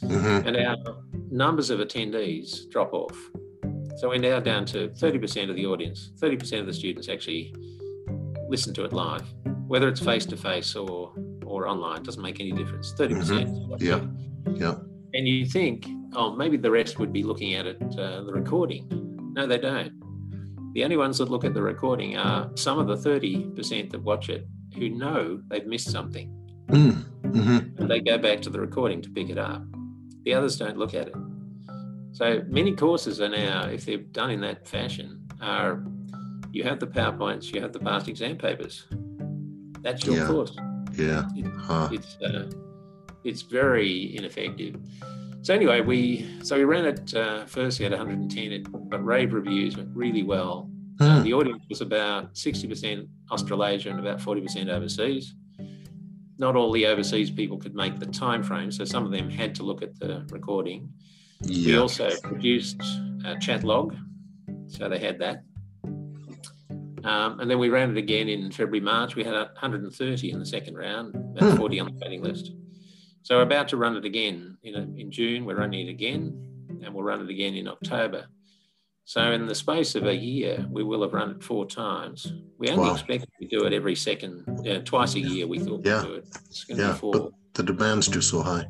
hmm 0.00 0.40
And 0.44 0.56
our 0.56 0.76
numbers 1.30 1.70
of 1.70 1.78
attendees 1.78 2.68
drop 2.70 2.92
off. 2.92 3.16
So 3.98 4.08
we're 4.08 4.18
now 4.18 4.40
down 4.40 4.66
to 4.66 4.88
30% 4.88 5.48
of 5.48 5.54
the 5.54 5.64
audience, 5.64 6.10
30% 6.20 6.60
of 6.60 6.66
the 6.66 6.74
students 6.74 7.08
actually 7.08 7.54
listen 8.48 8.74
to 8.74 8.84
it 8.84 8.92
live, 8.92 9.26
whether 9.68 9.86
it's 9.88 10.00
face 10.00 10.26
to 10.26 10.36
face 10.36 10.74
or 10.74 11.14
or 11.44 11.68
online, 11.68 12.02
doesn't 12.02 12.20
make 12.20 12.40
any 12.40 12.50
difference. 12.50 12.92
30%. 12.94 13.18
percent 13.18 13.80
Yeah. 13.80 14.00
Yeah. 14.56 14.74
And 15.14 15.28
you 15.28 15.46
think, 15.46 15.86
oh, 16.14 16.34
maybe 16.34 16.56
the 16.56 16.72
rest 16.72 16.98
would 16.98 17.12
be 17.12 17.22
looking 17.22 17.54
at 17.54 17.64
it, 17.66 17.80
uh, 17.96 18.24
the 18.24 18.32
recording. 18.32 19.05
No, 19.36 19.46
they 19.46 19.58
don't. 19.58 19.92
The 20.72 20.82
only 20.84 20.96
ones 20.96 21.18
that 21.18 21.30
look 21.30 21.44
at 21.44 21.54
the 21.54 21.62
recording 21.62 22.16
are 22.16 22.50
some 22.56 22.78
of 22.78 22.86
the 22.86 22.96
30% 22.96 23.90
that 23.90 24.02
watch 24.02 24.28
it 24.30 24.46
who 24.74 24.88
know 24.90 25.40
they've 25.48 25.66
missed 25.66 25.90
something 25.90 26.32
Mm. 26.68 27.04
hmm 27.22 27.58
and 27.78 27.88
they 27.88 28.00
go 28.00 28.18
back 28.18 28.40
to 28.42 28.50
the 28.50 28.58
recording 28.60 29.00
to 29.02 29.08
pick 29.10 29.28
it 29.30 29.38
up. 29.38 29.62
The 30.24 30.34
others 30.34 30.56
don't 30.58 30.76
look 30.76 30.94
at 30.94 31.06
it. 31.06 31.14
So 32.10 32.42
many 32.48 32.74
courses 32.74 33.20
are 33.20 33.28
now, 33.28 33.66
if 33.66 33.84
they're 33.84 33.98
done 33.98 34.30
in 34.32 34.40
that 34.40 34.66
fashion, 34.66 35.20
are 35.40 35.84
you 36.50 36.64
have 36.64 36.80
the 36.80 36.88
PowerPoints, 36.88 37.54
you 37.54 37.60
have 37.60 37.72
the 37.72 37.78
past 37.78 38.08
exam 38.08 38.36
papers. 38.36 38.84
That's 39.82 40.04
your 40.04 40.16
Yeah. 40.16 40.26
course. 40.26 40.56
Yeah. 40.98 41.28
It- 41.36 41.46
Huh. 41.56 41.88
it's 41.92 42.16
uh, 42.20 42.50
it's 43.22 43.42
very 43.42 44.16
ineffective. 44.16 44.74
So 45.46 45.54
anyway, 45.54 45.80
we 45.80 46.26
so 46.42 46.56
we 46.56 46.64
ran 46.64 46.86
it 46.86 47.14
uh, 47.14 47.44
We 47.56 47.62
had 47.84 47.92
110. 47.92 48.50
It 48.50 48.90
got 48.90 49.04
rave 49.04 49.32
reviews, 49.32 49.76
went 49.76 49.90
really 49.94 50.24
well. 50.24 50.68
Uh, 50.98 51.18
Hmm. 51.18 51.22
the 51.22 51.34
audience 51.34 51.62
was 51.68 51.82
about 51.82 52.34
60% 52.34 53.06
Australasia 53.30 53.90
and 53.90 54.00
about 54.00 54.18
40% 54.18 54.68
overseas. 54.68 55.36
Not 56.36 56.56
all 56.56 56.72
the 56.72 56.84
overseas 56.86 57.30
people 57.30 57.58
could 57.58 57.76
make 57.76 58.00
the 58.00 58.06
time 58.06 58.42
frame, 58.42 58.72
so 58.72 58.84
some 58.84 59.04
of 59.06 59.12
them 59.12 59.30
had 59.30 59.54
to 59.54 59.62
look 59.62 59.82
at 59.82 59.96
the 60.00 60.26
recording. 60.32 60.88
We 61.46 61.76
also 61.78 62.10
produced 62.24 62.82
a 63.24 63.38
chat 63.38 63.62
log, 63.62 63.94
so 64.66 64.88
they 64.88 64.98
had 64.98 65.16
that. 65.20 65.44
Um, 67.04 67.38
and 67.38 67.48
then 67.48 67.60
we 67.60 67.68
ran 67.68 67.92
it 67.92 67.98
again 67.98 68.28
in 68.28 68.50
February, 68.50 68.80
March. 68.80 69.14
We 69.14 69.22
had 69.22 69.34
130 69.34 70.32
in 70.32 70.40
the 70.40 70.46
second 70.56 70.74
round, 70.76 71.14
about 71.14 71.52
Hmm. 71.52 71.56
40 71.56 71.78
on 71.80 71.86
the 71.92 71.98
waiting 72.02 72.22
list. 72.24 72.50
So 73.26 73.38
we're 73.38 73.42
about 73.42 73.66
to 73.70 73.76
run 73.76 73.96
it 73.96 74.04
again 74.04 74.56
in, 74.62 74.96
in 74.96 75.10
June. 75.10 75.44
We're 75.44 75.56
running 75.56 75.88
it 75.88 75.90
again, 75.90 76.78
and 76.84 76.94
we'll 76.94 77.02
run 77.02 77.20
it 77.22 77.28
again 77.28 77.54
in 77.56 77.66
October. 77.66 78.26
So 79.04 79.32
in 79.32 79.48
the 79.48 79.54
space 79.56 79.96
of 79.96 80.06
a 80.06 80.14
year, 80.14 80.64
we 80.70 80.84
will 80.84 81.02
have 81.02 81.12
run 81.12 81.30
it 81.32 81.42
four 81.42 81.66
times. 81.66 82.32
We 82.56 82.68
only 82.68 82.84
Wow. 82.84 82.92
expected 82.94 83.28
to 83.42 83.48
do 83.48 83.64
it 83.64 83.72
every 83.72 83.96
second, 83.96 84.44
twice 84.84 85.16
a 85.16 85.20
year. 85.20 85.48
We 85.48 85.58
thought 85.58 85.84
Yeah. 85.84 86.02
we'd 86.02 86.08
do 86.08 86.14
it. 86.14 86.28
It's 86.46 86.62
going 86.62 86.78
to 86.78 86.84
Yeah, 86.84 86.92
be 86.92 86.98
four. 86.98 87.12
but 87.14 87.32
the 87.54 87.64
demand's 87.64 88.06
just 88.06 88.30
so 88.30 88.42
high. 88.42 88.68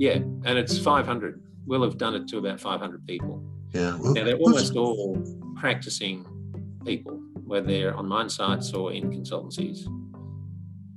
Yeah, 0.00 0.14
and 0.16 0.58
it's 0.58 0.76
500. 0.76 1.40
We'll 1.64 1.84
have 1.84 1.96
done 1.96 2.16
it 2.16 2.26
to 2.30 2.38
about 2.38 2.58
500 2.58 3.06
people. 3.06 3.44
Yeah. 3.72 3.96
Well, 4.00 4.12
Now, 4.14 4.24
they're 4.24 4.38
almost 4.38 4.74
all 4.74 5.16
practicing 5.54 6.26
people, 6.84 7.22
whether 7.44 7.68
they're 7.68 7.94
on 7.94 8.08
mine 8.08 8.28
sites 8.28 8.72
or 8.74 8.92
in 8.92 9.08
consultancies. 9.12 9.86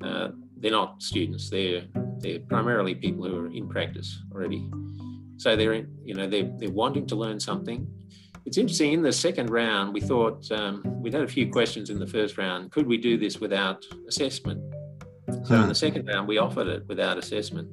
Uh, 0.03 0.29
they're 0.59 0.71
not 0.71 1.03
students. 1.03 1.51
They're 1.51 1.83
they're 2.21 2.39
primarily 2.39 2.95
people 2.95 3.25
who 3.27 3.37
are 3.45 3.47
in 3.51 3.67
practice 3.67 4.21
already. 4.33 4.69
So 5.37 5.55
they're 5.55 5.73
in, 5.73 5.87
you 6.03 6.13
know 6.15 6.27
they're 6.27 6.49
they're 6.57 6.71
wanting 6.71 7.05
to 7.07 7.15
learn 7.15 7.39
something. 7.39 7.87
It's 8.45 8.57
interesting. 8.57 8.93
In 8.93 9.01
the 9.01 9.11
second 9.11 9.49
round, 9.49 9.93
we 9.93 9.99
thought 10.01 10.49
um, 10.51 10.81
we'd 11.01 11.13
had 11.13 11.23
a 11.23 11.27
few 11.27 11.51
questions 11.51 11.89
in 11.89 11.99
the 11.99 12.07
first 12.07 12.37
round. 12.37 12.71
Could 12.71 12.87
we 12.87 12.97
do 12.97 13.17
this 13.17 13.39
without 13.41 13.83
assessment? 14.07 14.61
So 15.45 15.55
in 15.55 15.61
Hmm. 15.63 15.67
the 15.67 15.75
second 15.75 16.07
round, 16.07 16.27
we 16.27 16.37
offered 16.37 16.67
it 16.67 16.83
without 16.87 17.17
assessment, 17.17 17.67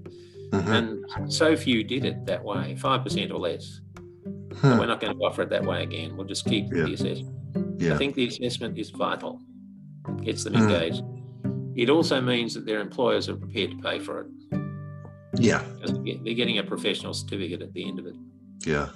Mhm. 0.51 0.67
and 1.17 1.33
so 1.33 1.55
few 1.57 1.85
did 1.85 2.05
it 2.05 2.27
that 2.27 2.43
way, 2.45 2.75
five 2.77 3.03
percent 3.05 3.31
or 3.31 3.39
less. 3.39 3.81
So 3.97 4.03
Hmm. 4.75 4.79
we're 4.79 4.87
not 4.87 5.01
going 5.01 5.17
to 5.17 5.19
offer 5.25 5.43
it 5.43 5.51
that 5.51 5.65
way 5.65 5.83
again. 5.85 6.17
We'll 6.17 6.27
just 6.27 6.45
keep 6.45 6.67
Yeah. 6.73 6.85
the 6.85 6.95
assessment. 6.95 7.31
I 7.83 7.97
think 7.97 8.15
the 8.17 8.27
assessment 8.27 8.77
is 8.79 8.91
vital, 8.91 9.41
gets 10.23 10.43
them 10.45 10.55
Mm. 10.55 10.69
It 11.77 11.91
also 11.91 12.21
means 12.21 12.55
that 12.55 12.65
their 12.67 12.81
employers 12.81 13.29
are 13.29 13.37
prepared 13.37 13.71
to 13.73 13.77
pay 13.79 13.99
for 13.99 14.21
it 14.21 14.27
Yeah. 15.39 15.63
they're 15.83 16.35
getting 16.35 16.59
a 16.59 16.63
professional 16.63 17.13
certificate 17.15 17.63
at 17.63 17.73
the 17.73 17.87
end 17.89 17.99
of 17.99 18.07
it. 18.07 18.15
Yeah. 18.65 18.89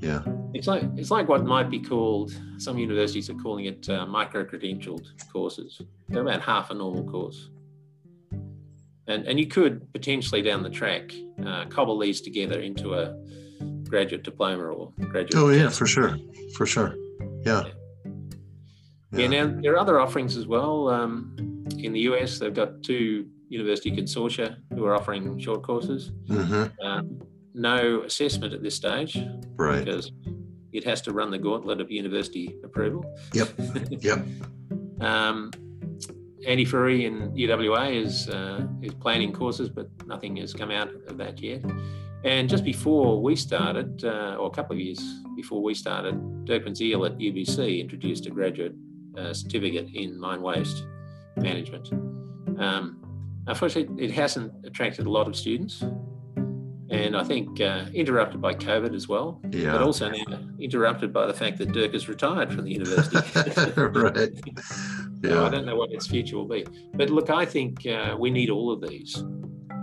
Yeah. 0.00 0.22
It's 0.54 0.66
like 0.66 0.82
it's 0.96 1.10
like 1.10 1.28
what 1.28 1.44
might 1.44 1.70
be 1.70 1.80
called. 1.80 2.32
Some 2.58 2.78
universities 2.78 3.30
are 3.30 3.34
calling 3.34 3.64
it 3.66 3.88
uh, 3.88 4.04
micro 4.06 4.44
credentialed 4.44 5.06
courses. 5.32 5.80
They're 6.08 6.22
about 6.22 6.42
half 6.42 6.70
a 6.70 6.74
normal 6.74 7.04
course, 7.04 7.50
and 9.06 9.26
and 9.26 9.38
you 9.38 9.46
could 9.46 9.92
potentially 9.92 10.42
down 10.42 10.62
the 10.62 10.70
track 10.70 11.12
uh, 11.46 11.66
cobble 11.66 11.98
these 11.98 12.20
together 12.20 12.60
into 12.60 12.94
a 12.94 13.14
graduate 13.88 14.24
diploma 14.24 14.64
or 14.64 14.92
graduate. 15.08 15.34
Oh 15.36 15.48
yeah, 15.50 15.68
for 15.68 15.86
sure. 15.86 16.18
For 16.56 16.66
sure. 16.66 16.94
Yeah. 17.44 17.64
Yeah, 19.12 19.28
now 19.28 19.46
there 19.60 19.72
are 19.74 19.78
other 19.78 20.00
offerings 20.00 20.36
as 20.36 20.46
well. 20.46 20.88
Um, 20.88 21.36
in 21.78 21.92
the 21.92 22.00
US, 22.10 22.38
they've 22.38 22.54
got 22.54 22.82
two 22.82 23.26
university 23.48 23.90
consortia 23.90 24.56
who 24.74 24.84
are 24.84 24.94
offering 24.94 25.38
short 25.38 25.62
courses. 25.62 26.12
hmm 26.28 26.64
Uh, 26.82 27.02
no 27.54 28.02
assessment 28.02 28.54
at 28.54 28.62
this 28.62 28.74
stage 28.74 29.18
Right. 29.56 29.84
because 29.84 30.10
it 30.72 30.84
has 30.84 31.02
to 31.02 31.12
run 31.12 31.30
the 31.30 31.38
gauntlet 31.38 31.80
of 31.82 31.90
university 31.90 32.54
approval. 32.64 33.04
Yep. 33.34 33.48
Yep. 34.08 34.18
Um, 35.00 35.50
Andy 36.46 36.64
Fourie 36.64 37.04
in 37.04 37.30
UWA 37.36 37.94
is 38.04 38.28
uh, 38.28 38.66
is 38.82 38.94
planning 38.94 39.32
courses, 39.32 39.68
but 39.68 39.88
nothing 40.06 40.36
has 40.36 40.52
come 40.52 40.70
out 40.70 40.88
of 41.08 41.16
that 41.18 41.40
yet. 41.40 41.62
And 42.24 42.48
just 42.48 42.64
before 42.64 43.20
we 43.22 43.36
started, 43.36 44.04
uh, 44.04 44.36
or 44.40 44.46
a 44.46 44.50
couple 44.50 44.74
of 44.76 44.80
years 44.80 45.00
before 45.36 45.62
we 45.62 45.74
started, 45.74 46.14
Dirk 46.44 46.64
Zyl 46.78 47.04
at 47.06 47.18
UBC 47.18 47.80
introduced 47.80 48.26
a 48.26 48.30
graduate 48.30 48.74
uh, 49.18 49.32
certificate 49.34 49.88
in 49.94 50.18
mine 50.18 50.40
waste 50.42 50.84
management. 51.36 51.90
Um, 52.60 52.98
unfortunately, 53.46 54.04
it 54.04 54.10
hasn't 54.12 54.52
attracted 54.64 55.06
a 55.06 55.10
lot 55.10 55.28
of 55.28 55.36
students. 55.36 55.82
And 56.90 57.16
I 57.16 57.24
think 57.24 57.58
uh, 57.58 57.86
interrupted 57.94 58.42
by 58.42 58.52
COVID 58.52 58.94
as 58.94 59.08
well, 59.08 59.40
Yeah. 59.50 59.72
but 59.72 59.80
also 59.82 60.10
now 60.10 60.38
interrupted 60.60 61.10
by 61.10 61.26
the 61.26 61.32
fact 61.32 61.56
that 61.58 61.72
Dirk 61.72 61.94
has 61.94 62.06
retired 62.06 62.52
from 62.52 62.64
the 62.64 62.72
university. 62.72 63.16
right. 63.80 64.30
So 65.24 65.46
I 65.46 65.50
don't 65.50 65.64
know 65.64 65.76
what 65.76 65.92
its 65.92 66.08
future 66.08 66.36
will 66.36 66.48
be. 66.48 66.66
But 66.94 67.08
look, 67.08 67.30
I 67.30 67.44
think 67.46 67.86
uh, 67.86 68.16
we 68.18 68.28
need 68.28 68.50
all 68.50 68.72
of 68.72 68.80
these. 68.80 69.22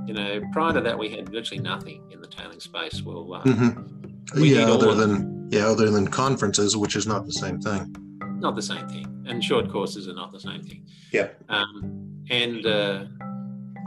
You 0.05 0.13
know, 0.13 0.41
prior 0.51 0.73
to 0.73 0.81
that, 0.81 0.99
we 0.99 1.07
had 1.11 1.29
virtually 1.29 1.61
nothing 1.61 2.03
in 2.11 2.19
the 2.19 2.27
tailing 2.27 2.59
space. 2.59 3.01
Well, 3.01 3.33
uh, 3.33 3.43
Mhm. 3.43 4.35
We 4.35 4.53
Yeah, 4.55 4.65
other 4.69 4.93
than 4.93 5.47
yeah, 5.49 5.65
other 5.67 5.89
than 5.91 6.09
conferences, 6.09 6.75
which 6.75 6.97
is 6.97 7.07
not 7.07 7.25
the 7.25 7.31
same 7.31 7.61
thing. 7.61 7.95
Not 8.39 8.55
the 8.55 8.61
same 8.61 8.87
thing. 8.87 9.05
And 9.27 9.43
short 9.43 9.69
courses 9.71 10.07
are 10.07 10.13
not 10.13 10.31
the 10.31 10.39
same 10.39 10.63
thing. 10.63 10.85
Yeah. 11.11 11.29
Um, 11.49 12.23
and 12.29 12.65
uh, 12.65 13.05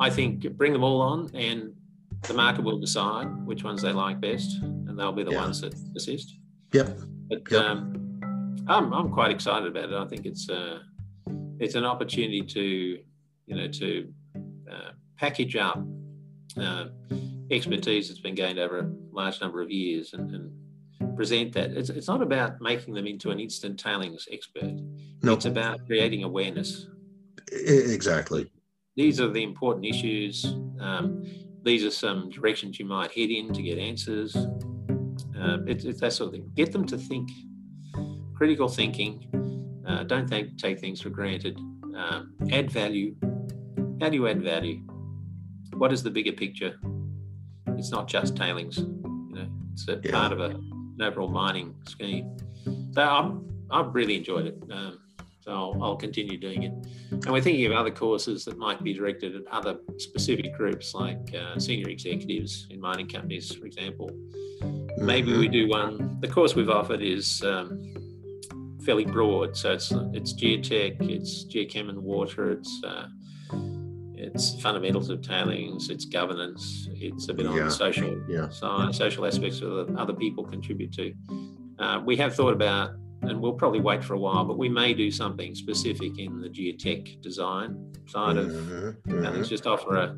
I 0.01 0.11
think 0.11 0.49
bring 0.57 0.73
them 0.73 0.85
all 0.85 1.01
on, 1.01 1.31
and 1.35 1.73
the 2.23 2.35
market 2.35 2.62
will 2.65 2.79
decide 2.79 3.27
which 3.47 3.65
ones 3.65 3.83
they 3.83 3.93
like 3.93 4.21
best, 4.21 4.61
and 4.62 4.99
they'll 4.99 5.12
be 5.12 5.25
the 5.25 5.33
Yeah. 5.33 5.43
ones 5.43 5.61
that 5.62 5.75
assist. 5.97 6.37
Yep. 6.73 6.99
But 7.29 7.43
Yep. 7.51 7.61
um, 7.62 8.21
I'm 8.69 8.93
I'm 8.93 9.11
quite 9.11 9.31
excited 9.31 9.69
about 9.69 9.91
it. 9.91 9.95
I 9.95 10.07
think 10.07 10.27
it's 10.27 10.49
uh, 10.49 10.81
it's 11.59 11.75
an 11.75 11.85
opportunity 11.85 12.43
to 12.43 12.62
you 13.47 13.57
know 13.57 13.69
to 13.69 14.12
uh, 14.71 14.91
package 15.17 15.57
up 15.57 15.85
uh, 16.59 16.87
expertise 17.51 18.09
that's 18.09 18.21
been 18.21 18.35
gained 18.35 18.59
over 18.59 18.79
a 18.81 18.91
large 19.12 19.41
number 19.41 19.61
of 19.61 19.71
years 19.71 20.12
and, 20.15 20.31
and 20.35 20.51
present 21.17 21.53
that. 21.55 21.71
It's, 21.73 21.91
it's 21.91 22.09
not 22.09 22.23
about 22.23 22.61
making 22.61 22.95
them 22.95 23.07
into 23.07 23.31
an 23.31 23.41
instant 23.41 23.79
tailings 23.79 24.27
expert. 24.31 24.73
No, 25.23 25.35
It's 25.35 25.45
about 25.47 25.85
creating 25.87 26.25
awareness. 26.25 26.88
exactly. 27.51 28.51
These 28.97 29.21
are 29.21 29.29
the 29.29 29.43
important 29.43 29.87
issues. 29.87 30.45
Um, 30.81 31.25
these 31.62 31.85
are 31.85 31.91
some 31.91 32.29
directions 32.31 32.79
you 32.79 32.85
might 32.87 33.11
head 33.12 33.31
in 33.31 33.53
to 33.53 33.62
get 33.62 33.79
answers. 33.79 34.35
Um, 34.37 35.65
it's, 35.67 35.85
it's 35.85 36.01
that 36.01 36.12
sort 36.12 36.29
of 36.29 36.33
thing. 36.35 36.51
Get 36.55 36.73
them 36.73 36.85
to 36.87 36.97
think. 36.99 37.31
Critical 38.35 38.69
thinking. 38.69 39.83
Uh, 39.87 40.05
don't 40.05 40.27
take, 40.29 40.57
take 40.59 40.81
things 40.81 41.01
for 41.01 41.11
granted. 41.11 41.57
Um, 41.97 42.35
add 42.51 42.71
value. 42.71 43.15
How 44.01 44.09
do 44.09 44.17
you 44.17 44.27
add 44.29 44.43
value? 44.43 44.83
What 45.75 45.93
is 45.93 46.03
the 46.03 46.11
bigger 46.11 46.33
picture? 46.33 46.75
It's 47.79 47.91
not 47.91 48.09
just 48.09 48.37
tailings. 48.37 48.79
You 48.79 49.31
know, 49.35 49.49
it's 49.73 49.88
a 49.88 50.01
Yeah. 50.05 50.11
part 50.12 50.33
of 50.33 50.41
a, 50.41 50.61
an 50.95 51.03
overall 51.03 51.29
mining 51.29 51.75
scheme. 51.87 52.37
So 52.93 53.03
I'm, 53.03 53.49
I've 53.71 53.95
really 53.95 54.17
enjoyed 54.17 54.47
it. 54.47 54.63
Um, 54.71 54.99
so 55.41 55.51
I'll, 55.53 55.83
I'll 55.83 55.97
continue 55.97 56.39
doing 56.39 56.63
it. 56.63 56.73
And 57.11 57.27
we're 57.27 57.41
thinking 57.41 57.67
of 57.67 57.73
other 57.73 57.91
courses 57.91 58.45
that 58.45 58.57
might 58.59 58.83
be 58.83 58.95
directed 58.95 59.35
at 59.35 59.43
other 59.51 59.79
specific 59.99 60.55
groups, 60.57 60.95
like 60.95 61.35
uh, 61.35 61.59
senior 61.59 61.89
executives 61.89 62.69
in 62.71 62.81
mining 62.81 63.09
companies, 63.09 63.53
for 63.53 63.67
example. 63.67 64.09
Maybe 64.99 65.37
we 65.37 65.49
do 65.49 65.69
one. 65.69 66.19
The 66.21 66.29
course 66.29 66.55
we've 66.55 66.71
offered 66.71 67.03
is 67.03 67.43
um, 67.43 67.83
fairly 68.85 69.05
broad, 69.05 69.57
so 69.57 69.73
it's 69.73 69.91
it's 70.13 70.33
geotech, 70.33 70.97
it's 71.11 71.45
geochem 71.47 71.89
and 71.89 71.99
water, 71.99 72.53
it's 72.53 72.81
uh, 72.87 73.07
it's 74.23 74.61
fundamentals 74.61 75.11
of 75.11 75.21
tailings, 75.21 75.91
it's 75.91 76.05
governance, 76.05 76.89
it's 76.93 77.29
a 77.29 77.35
bit 77.35 77.47
on 77.47 77.57
Yeah. 77.57 77.65
the 77.65 77.71
social 77.71 78.17
Yeah. 78.29 78.49
side, 78.51 78.95
social 78.95 79.27
aspects 79.27 79.61
that 79.61 79.95
other 79.97 80.13
people 80.15 80.45
contribute 80.45 80.93
to. 80.93 81.13
Uh, 81.79 82.01
we 82.05 82.17
have 82.17 82.35
thought 82.35 82.53
about, 82.53 82.91
and 83.23 83.41
we'll 83.41 83.53
probably 83.55 83.81
wait 83.81 84.05
for 84.05 84.15
a 84.15 84.19
while, 84.19 84.45
but 84.45 84.59
we 84.59 84.69
may 84.69 84.95
do 84.95 85.11
something 85.11 85.55
specific 85.55 86.19
in 86.19 86.41
the 86.41 86.49
geotech 86.49 87.21
design 87.21 87.93
side 88.07 88.37
of 88.37 88.47
Mhm, 88.49 88.97
and 89.07 89.25
mhm. 89.27 89.39
it's 89.39 89.49
just 89.49 89.67
offer 89.67 89.97
a, 89.97 90.17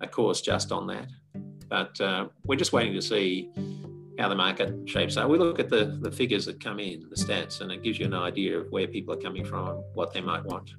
a 0.00 0.06
course 0.06 0.40
just 0.40 0.72
on 0.72 0.86
that. 0.86 1.08
But 1.68 2.00
uh, 2.00 2.28
we're 2.46 2.56
just 2.56 2.72
waiting 2.72 2.94
to 2.94 3.02
see 3.02 3.50
how 4.18 4.28
the 4.28 4.34
market 4.36 4.88
shapes 4.88 5.16
up. 5.16 5.28
We 5.28 5.38
look 5.38 5.58
at 5.58 5.68
the, 5.68 5.98
the 6.00 6.10
figures 6.10 6.46
that 6.46 6.60
come 6.62 6.78
in, 6.78 7.08
the 7.10 7.16
stats, 7.16 7.60
and 7.60 7.70
it 7.72 7.82
gives 7.82 7.98
you 7.98 8.06
an 8.06 8.14
idea 8.14 8.58
of 8.58 8.70
where 8.70 8.86
people 8.86 9.12
are 9.14 9.18
coming 9.20 9.44
from, 9.44 9.82
what 9.94 10.12
they 10.14 10.20
might 10.20 10.44
want. 10.44 10.74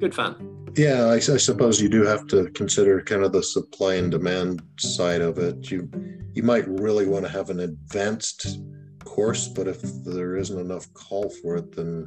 Good 0.00 0.14
fun. 0.14 0.57
Yeah, 0.76 1.06
I, 1.06 1.14
I 1.14 1.18
suppose 1.18 1.80
you 1.80 1.88
do 1.88 2.04
have 2.04 2.26
to 2.28 2.50
consider 2.50 3.00
kind 3.02 3.22
of 3.24 3.32
the 3.32 3.42
supply 3.42 3.94
and 3.94 4.10
demand 4.10 4.62
side 4.78 5.20
of 5.20 5.38
it. 5.38 5.70
You 5.70 5.88
you 6.34 6.42
might 6.42 6.68
really 6.68 7.06
want 7.06 7.24
to 7.24 7.30
have 7.30 7.50
an 7.50 7.60
advanced 7.60 8.58
course, 9.04 9.48
but 9.48 9.66
if 9.66 9.80
there 10.04 10.36
isn't 10.36 10.58
enough 10.60 10.92
call 10.94 11.30
for 11.30 11.56
it, 11.56 11.74
then 11.74 12.06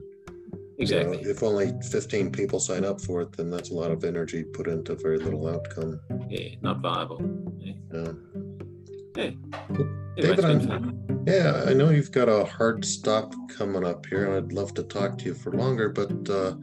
you 0.78 0.88
know, 0.88 1.12
Exactly. 1.12 1.18
if 1.30 1.44
only 1.44 1.74
15 1.92 2.32
people 2.32 2.60
sign 2.60 2.86
up 2.86 3.02
for 3.02 3.22
it, 3.22 3.34
then 3.34 3.50
that's 3.52 3.70
a 3.72 3.74
lot 3.74 3.92
of 3.92 4.04
energy 4.04 4.44
put 4.44 4.68
into 4.68 4.96
very 4.96 5.18
little 5.20 5.48
outcome. 5.48 6.00
Yeah, 6.30 6.56
not 6.62 6.80
viable. 6.82 7.22
Yeah. 7.60 7.74
Yeah. 9.16 9.32
Anyway, 10.18 10.36
David, 10.36 10.46
I'm- 10.46 10.98
Yeah, 11.28 11.66
I 11.68 11.74
know 11.74 11.90
you've 11.90 12.12
got 12.12 12.30
a 12.30 12.46
hard 12.46 12.84
stop 12.86 13.34
coming 13.50 13.84
up 13.86 14.06
here, 14.06 14.26
and 14.26 14.34
I'd 14.36 14.54
love 14.54 14.74
to 14.76 14.84
talk 14.84 15.18
to 15.20 15.26
you 15.26 15.34
for 15.36 15.52
longer, 15.52 15.90
but 15.90 16.30
uh, 16.30 16.56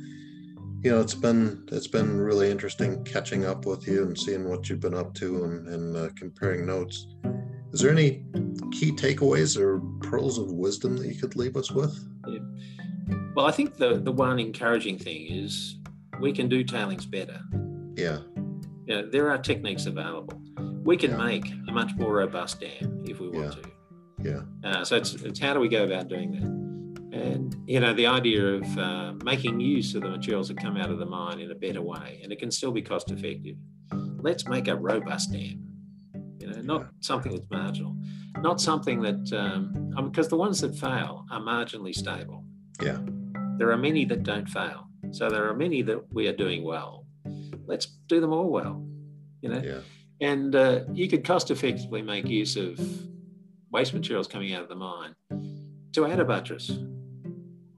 you 0.83 0.91
know, 0.91 1.01
it's 1.01 1.15
been 1.15 1.67
it's 1.73 1.87
been 1.89 2.19
really 2.19 2.51
interesting 2.51 3.03
catching 3.05 3.45
up 3.45 3.67
with 3.67 3.87
you 3.87 4.05
and 4.05 4.19
seeing 4.19 4.49
what 4.49 4.69
you've 4.69 4.81
been 4.81 4.95
up 4.95 5.15
to 5.15 5.45
and, 5.45 5.69
and 5.69 5.97
uh, 5.97 6.09
comparing 6.17 6.67
notes. 6.67 7.07
Is 7.73 7.81
there 7.81 7.91
any 7.91 8.25
key 8.73 8.93
takeaways 8.93 9.59
or 9.59 9.81
pearls 10.09 10.39
of 10.39 10.51
wisdom 10.53 10.97
that 10.97 11.07
you 11.09 11.21
could 11.21 11.37
leave 11.37 11.57
us 11.57 11.71
with? 11.71 11.99
Yeah. 12.27 12.39
Well, 13.35 13.47
I 13.47 13.51
think 13.51 13.77
the, 13.77 13.99
the 13.99 14.13
one 14.13 14.39
encouraging 14.39 14.99
thing 14.99 15.27
is 15.29 15.77
we 16.21 16.33
can 16.33 16.49
do 16.49 16.65
tailings 16.65 17.07
better. 17.07 17.41
Yeah, 17.97 18.21
know, 18.89 19.09
there 19.11 19.31
are 19.31 19.39
techniques 19.39 19.87
available. 19.87 20.41
We 20.83 20.97
can 20.97 21.11
Yeah. 21.13 21.25
make 21.25 21.47
a 21.69 21.73
much 21.73 21.95
more 21.97 22.15
robust 22.15 22.61
dam 22.61 23.05
if 23.07 23.21
we 23.21 23.29
want 23.29 23.57
Yeah. 23.57 23.63
to. 23.63 24.43
yeah, 24.65 24.71
Uh, 24.71 24.85
so 24.85 24.97
it's, 24.97 25.15
it's 25.15 25.39
how 25.39 25.55
do 25.55 25.61
we 25.61 25.69
go 25.69 25.85
about 25.85 26.09
doing 26.09 26.33
that? 26.33 26.68
And 27.13 27.57
you 27.67 27.81
know 27.81 27.95
the 27.95 28.07
idea 28.07 28.45
of 28.45 28.79
uh, 28.79 29.13
making 29.25 29.61
use 29.61 29.95
of 29.95 30.03
the 30.03 30.11
materials 30.11 30.49
that 30.49 30.59
come 30.59 30.77
out 30.77 30.91
of 30.91 30.99
the 30.99 31.07
mine 31.07 31.41
in 31.41 31.51
a 31.51 31.55
better 31.55 31.81
way, 31.81 32.21
and 32.23 32.33
it 32.33 32.39
can 32.39 32.51
still 32.51 32.71
be 32.71 32.83
cost 32.83 33.11
effective. 33.11 33.57
Let's 34.21 34.47
make 34.47 34.69
a 34.69 34.77
robust 34.77 35.33
dam. 35.33 35.65
You 36.39 36.49
know, 36.49 36.61
not 36.61 36.89
something 37.01 37.33
that's 37.33 37.51
marginal, 37.51 37.97
not 38.41 38.61
something 38.61 39.01
that 39.03 39.33
um, 39.33 39.93
I 39.97 40.03
mean, 40.03 40.11
because 40.11 40.29
the 40.29 40.37
ones 40.37 40.61
that 40.61 40.77
fail 40.77 41.25
are 41.31 41.41
marginally 41.41 41.95
stable. 41.95 42.45
Yeah. 42.83 42.99
There 43.57 43.71
are 43.71 43.79
many 43.79 44.05
that 44.05 44.23
don't 44.23 44.49
fail, 44.49 44.87
so 45.11 45.31
there 45.31 45.49
are 45.49 45.55
many 45.55 45.83
that 45.83 46.13
we 46.13 46.29
are 46.29 46.37
doing 46.37 46.63
well. 46.63 47.07
Let's 47.67 47.87
do 48.07 48.21
them 48.21 48.33
all 48.33 48.51
well. 48.51 48.87
You 49.41 49.49
know, 49.49 49.63
yeah, 49.63 49.81
and 50.21 50.55
uh, 50.55 50.81
you 50.93 51.09
could 51.09 51.25
cost 51.25 51.51
effectively 51.51 52.03
make 52.03 52.29
use 52.29 52.57
of 52.57 52.79
waste 53.73 53.95
materials 53.95 54.29
coming 54.29 54.53
out 54.53 54.63
of 54.63 54.69
the 54.69 54.77
mine 54.77 55.15
to 55.93 56.07
add 56.07 56.21
a 56.21 56.25
buttress 56.25 56.71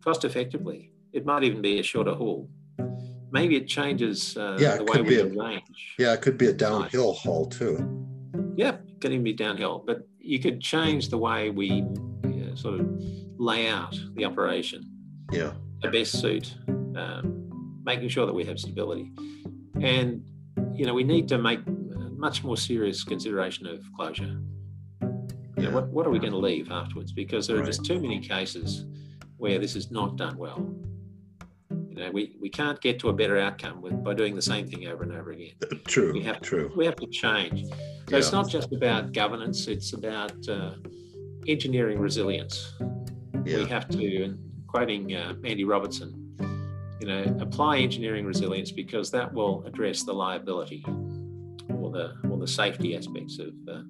cost 0.03 0.25
effectively. 0.25 0.93
It 1.13 1.27
might 1.27 1.43
even 1.45 1.61
be 1.63 1.79
a 1.79 1.83
shorter 1.83 2.15
haul. 2.15 2.49
Maybe 3.33 3.57
it 3.57 3.69
changes 3.69 4.37
uh, 4.37 4.57
Yeah, 4.61 4.75
it 4.75 4.79
the 4.79 4.85
way 4.93 5.03
we 5.03 5.09
be 5.09 5.17
a- 5.21 5.27
arrange. 5.27 5.95
yeah. 5.99 6.13
It 6.15 6.23
could 6.23 6.37
be 6.39 6.47
a 6.47 6.53
downhill 6.53 7.13
haul 7.13 7.47
too. 7.47 7.97
Yeah, 8.57 8.75
it 8.89 9.01
could 9.01 9.13
even 9.13 9.25
be 9.25 9.33
downhill, 9.33 9.83
but 9.87 10.07
you 10.19 10.39
could 10.41 10.61
change 10.61 11.09
the 11.09 11.19
way 11.19 11.51
we 11.51 11.83
uh, 12.25 12.55
sort 12.57 12.81
of 12.81 12.87
lay 13.39 13.69
out 13.69 13.99
the 14.17 14.25
operation 14.25 14.83
Yeah, 15.33 15.53
The 15.83 15.89
best 15.91 16.21
suit 16.21 16.55
um, 16.69 17.81
making 17.85 18.09
sure 18.09 18.27
that 18.27 18.35
we 18.35 18.45
have 18.45 18.59
stability. 18.59 19.11
And, 19.81 20.23
you 20.75 20.85
know, 20.87 20.93
we 20.95 21.05
need 21.05 21.29
to 21.29 21.39
make 21.39 21.61
much 22.17 22.45
more 22.45 22.57
serious 22.57 23.03
consideration 23.03 23.67
of 23.67 23.81
closure. 23.97 24.41
You 25.57 25.63
know, 25.67 25.71
what, 25.71 25.89
what 25.89 26.07
are 26.07 26.11
we 26.11 26.19
going 26.19 26.33
to 26.33 26.39
leave 26.39 26.71
afterwards? 26.71 27.13
Because 27.13 27.47
there 27.47 27.57
are 27.57 27.61
Right. 27.61 27.67
just 27.67 27.85
too 27.85 27.99
many 28.01 28.19
cases 28.21 28.85
where 29.41 29.59
this 29.59 29.75
is 29.75 29.91
not 29.91 30.17
done 30.17 30.37
well. 30.37 30.71
You 31.71 31.97
know, 31.97 32.11
we, 32.13 32.37
we 32.41 32.49
can't 32.51 32.81
get 32.81 32.99
to 33.01 33.09
a 33.09 33.13
better 33.13 33.39
outcome 33.39 33.81
with, 33.81 34.05
by 34.05 34.15
doing 34.15 34.37
the 34.37 34.43
same 34.43 34.69
thing 34.69 34.87
over 34.87 35.03
and 35.03 35.13
over 35.13 35.33
again. 35.33 35.55
true, 35.87 36.13
We 36.13 36.23
have, 36.23 36.41
true. 36.41 36.71
we 36.77 36.85
have 36.85 36.97
to 36.97 37.07
change. 37.07 37.65
So 38.09 38.17
it's 38.17 38.33
not 38.33 38.49
just 38.49 38.73
about 38.73 39.13
governance, 39.13 39.67
it's 39.67 39.93
about 39.93 40.49
uh, 40.49 40.75
engineering 41.49 41.99
resilience. 41.99 42.75
Yeah. 43.45 43.59
We 43.59 43.67
have 43.67 43.89
to, 43.89 44.25
and 44.25 44.39
quoting 44.67 45.15
uh, 45.15 45.35
Andy 45.45 45.65
Robertson, 45.65 46.37
you 47.01 47.07
know, 47.07 47.23
apply 47.41 47.79
engineering 47.79 48.27
resilience 48.27 48.71
because 48.71 49.11
that 49.13 49.33
will 49.33 49.65
address 49.67 50.03
the 50.03 50.13
liability 50.13 50.85
or 50.87 51.91
the 51.91 52.15
or 52.29 52.37
the 52.37 52.47
safety 52.47 52.95
aspects 52.95 53.39
of, 53.39 53.55
uh, 53.69 53.83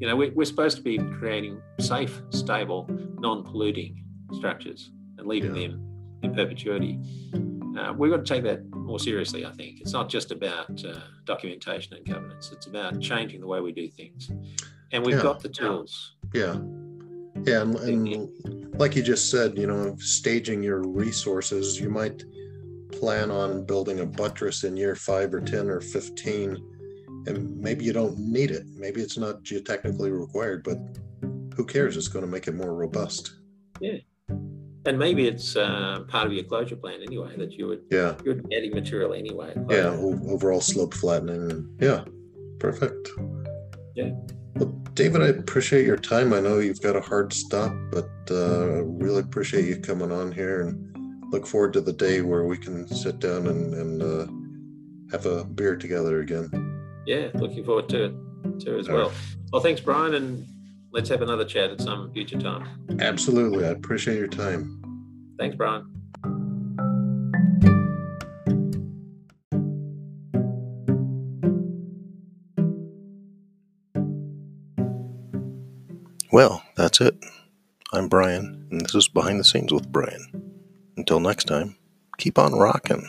you 0.00 0.08
know, 0.08 0.16
we, 0.16 0.30
we're 0.30 0.44
supposed 0.44 0.76
to 0.76 0.82
be 0.82 0.98
creating 0.98 1.60
safe, 1.78 2.20
stable, 2.30 2.88
non-polluting 3.20 4.02
structures 4.36 4.90
and 5.18 5.26
leaving 5.26 5.54
Yeah. 5.56 5.68
them 5.68 5.80
in 6.22 6.34
perpetuity. 6.34 6.98
Uh, 7.78 7.92
we've 7.96 8.10
got 8.10 8.24
to 8.24 8.34
take 8.34 8.42
that 8.44 8.64
more 8.70 8.98
seriously. 8.98 9.44
I 9.44 9.52
think 9.52 9.80
it's 9.80 9.92
not 9.92 10.08
just 10.08 10.30
about 10.32 10.82
uh, 10.84 10.98
documentation 11.24 11.94
and 11.96 12.06
governance; 12.06 12.50
it's 12.52 12.66
about 12.66 13.00
changing 13.00 13.40
the 13.40 13.46
way 13.46 13.60
we 13.60 13.72
do 13.72 13.88
things. 13.88 14.30
and 14.92 15.04
we've 15.04 15.16
Yeah. 15.16 15.22
got 15.22 15.40
the 15.42 15.48
tools. 15.48 16.14
Yeah. 16.32 16.60
Yeah. 17.44 17.62
And, 17.62 17.74
and 17.76 18.78
like 18.78 18.94
you 18.94 19.02
just 19.02 19.30
said, 19.32 19.58
you 19.58 19.66
know, 19.66 19.96
staging 19.98 20.62
your 20.62 20.80
resources, 20.86 21.80
you 21.80 21.90
might 21.90 22.22
plan 22.92 23.32
on 23.32 23.66
building 23.66 23.98
a 24.00 24.06
buttress 24.06 24.62
in 24.62 24.76
year 24.76 24.94
five 24.94 25.34
or 25.34 25.40
10 25.40 25.68
or 25.68 25.80
15, 25.80 26.56
and 27.26 27.56
maybe 27.60 27.84
you 27.84 27.92
don't 27.92 28.16
need 28.16 28.52
it. 28.52 28.64
Maybe 28.76 29.00
it's 29.02 29.18
not 29.18 29.42
geotechnically 29.42 30.16
required, 30.16 30.62
but 30.62 30.78
who 31.56 31.64
cares? 31.66 31.96
It's 31.96 32.06
going 32.08 32.24
to 32.24 32.30
make 32.30 32.46
it 32.46 32.54
more 32.54 32.72
robust. 32.74 33.34
And 34.86 34.98
maybe 35.00 35.26
it's 35.26 35.56
uh, 35.56 36.04
part 36.06 36.28
of 36.28 36.32
your 36.32 36.44
closure 36.44 36.76
plan 36.76 37.00
anyway 37.02 37.36
that 37.38 37.52
you 37.52 37.66
would 37.66 37.82
Yeah. 37.90 38.14
you're 38.24 38.38
adding 38.56 38.72
material 38.72 39.14
anyway. 39.14 39.52
Yeah. 39.68 39.88
Overall 40.28 40.60
slope 40.60 40.94
flattening. 40.94 41.68
Yeah. 41.80 42.04
Perfect. 42.60 43.08
Yeah. 43.96 44.10
Well, 44.54 44.68
David, 44.94 45.22
I 45.22 45.26
appreciate 45.28 45.86
your 45.86 45.96
time. 45.96 46.32
I 46.32 46.40
know 46.40 46.60
you've 46.60 46.80
got 46.80 46.94
a 46.94 47.00
hard 47.00 47.32
stop, 47.32 47.72
but 47.90 48.08
uh, 48.30 48.60
I 48.60 48.82
really 48.84 49.20
appreciate 49.22 49.64
you 49.66 49.76
coming 49.80 50.12
on 50.12 50.30
here 50.30 50.62
and 50.62 51.32
look 51.32 51.46
forward 51.48 51.72
to 51.72 51.80
the 51.80 51.92
day 51.92 52.22
where 52.22 52.44
we 52.44 52.56
can 52.56 52.86
sit 52.86 53.18
down 53.18 53.48
and, 53.48 53.74
and 53.74 54.02
uh, 54.02 54.26
have 55.10 55.26
a 55.26 55.44
beer 55.44 55.76
together 55.76 56.20
again. 56.20 56.48
Yeah, 57.06 57.28
looking 57.34 57.64
forward 57.64 57.88
to 57.88 58.04
it 58.04 58.60
too 58.60 58.78
as 58.78 58.88
All 58.88 58.94
well. 58.94 59.12
Well, 59.52 59.62
thanks, 59.62 59.80
Brian, 59.80 60.14
and 60.14 60.46
let's 60.96 61.10
have 61.10 61.20
another 61.20 61.44
chat 61.44 61.70
at 61.70 61.78
some 61.78 62.10
future 62.12 62.38
time. 62.38 62.66
Absolutely. 63.00 63.66
I 63.66 63.68
appreciate 63.68 64.16
your 64.16 64.28
time. 64.28 64.82
Thanks, 65.38 65.54
Brian. 65.54 65.84
Well, 76.32 76.62
that's 76.76 77.02
it. 77.02 77.14
I'm 77.92 78.08
Brian, 78.08 78.66
and 78.70 78.80
this 78.80 78.94
is 78.94 79.08
Behind 79.08 79.38
the 79.38 79.44
Scenes 79.44 79.72
with 79.72 79.92
Brian. 79.92 80.26
Until 80.96 81.20
next 81.20 81.44
time, 81.44 81.76
keep 82.16 82.38
on 82.38 82.54
rocking. 82.54 83.06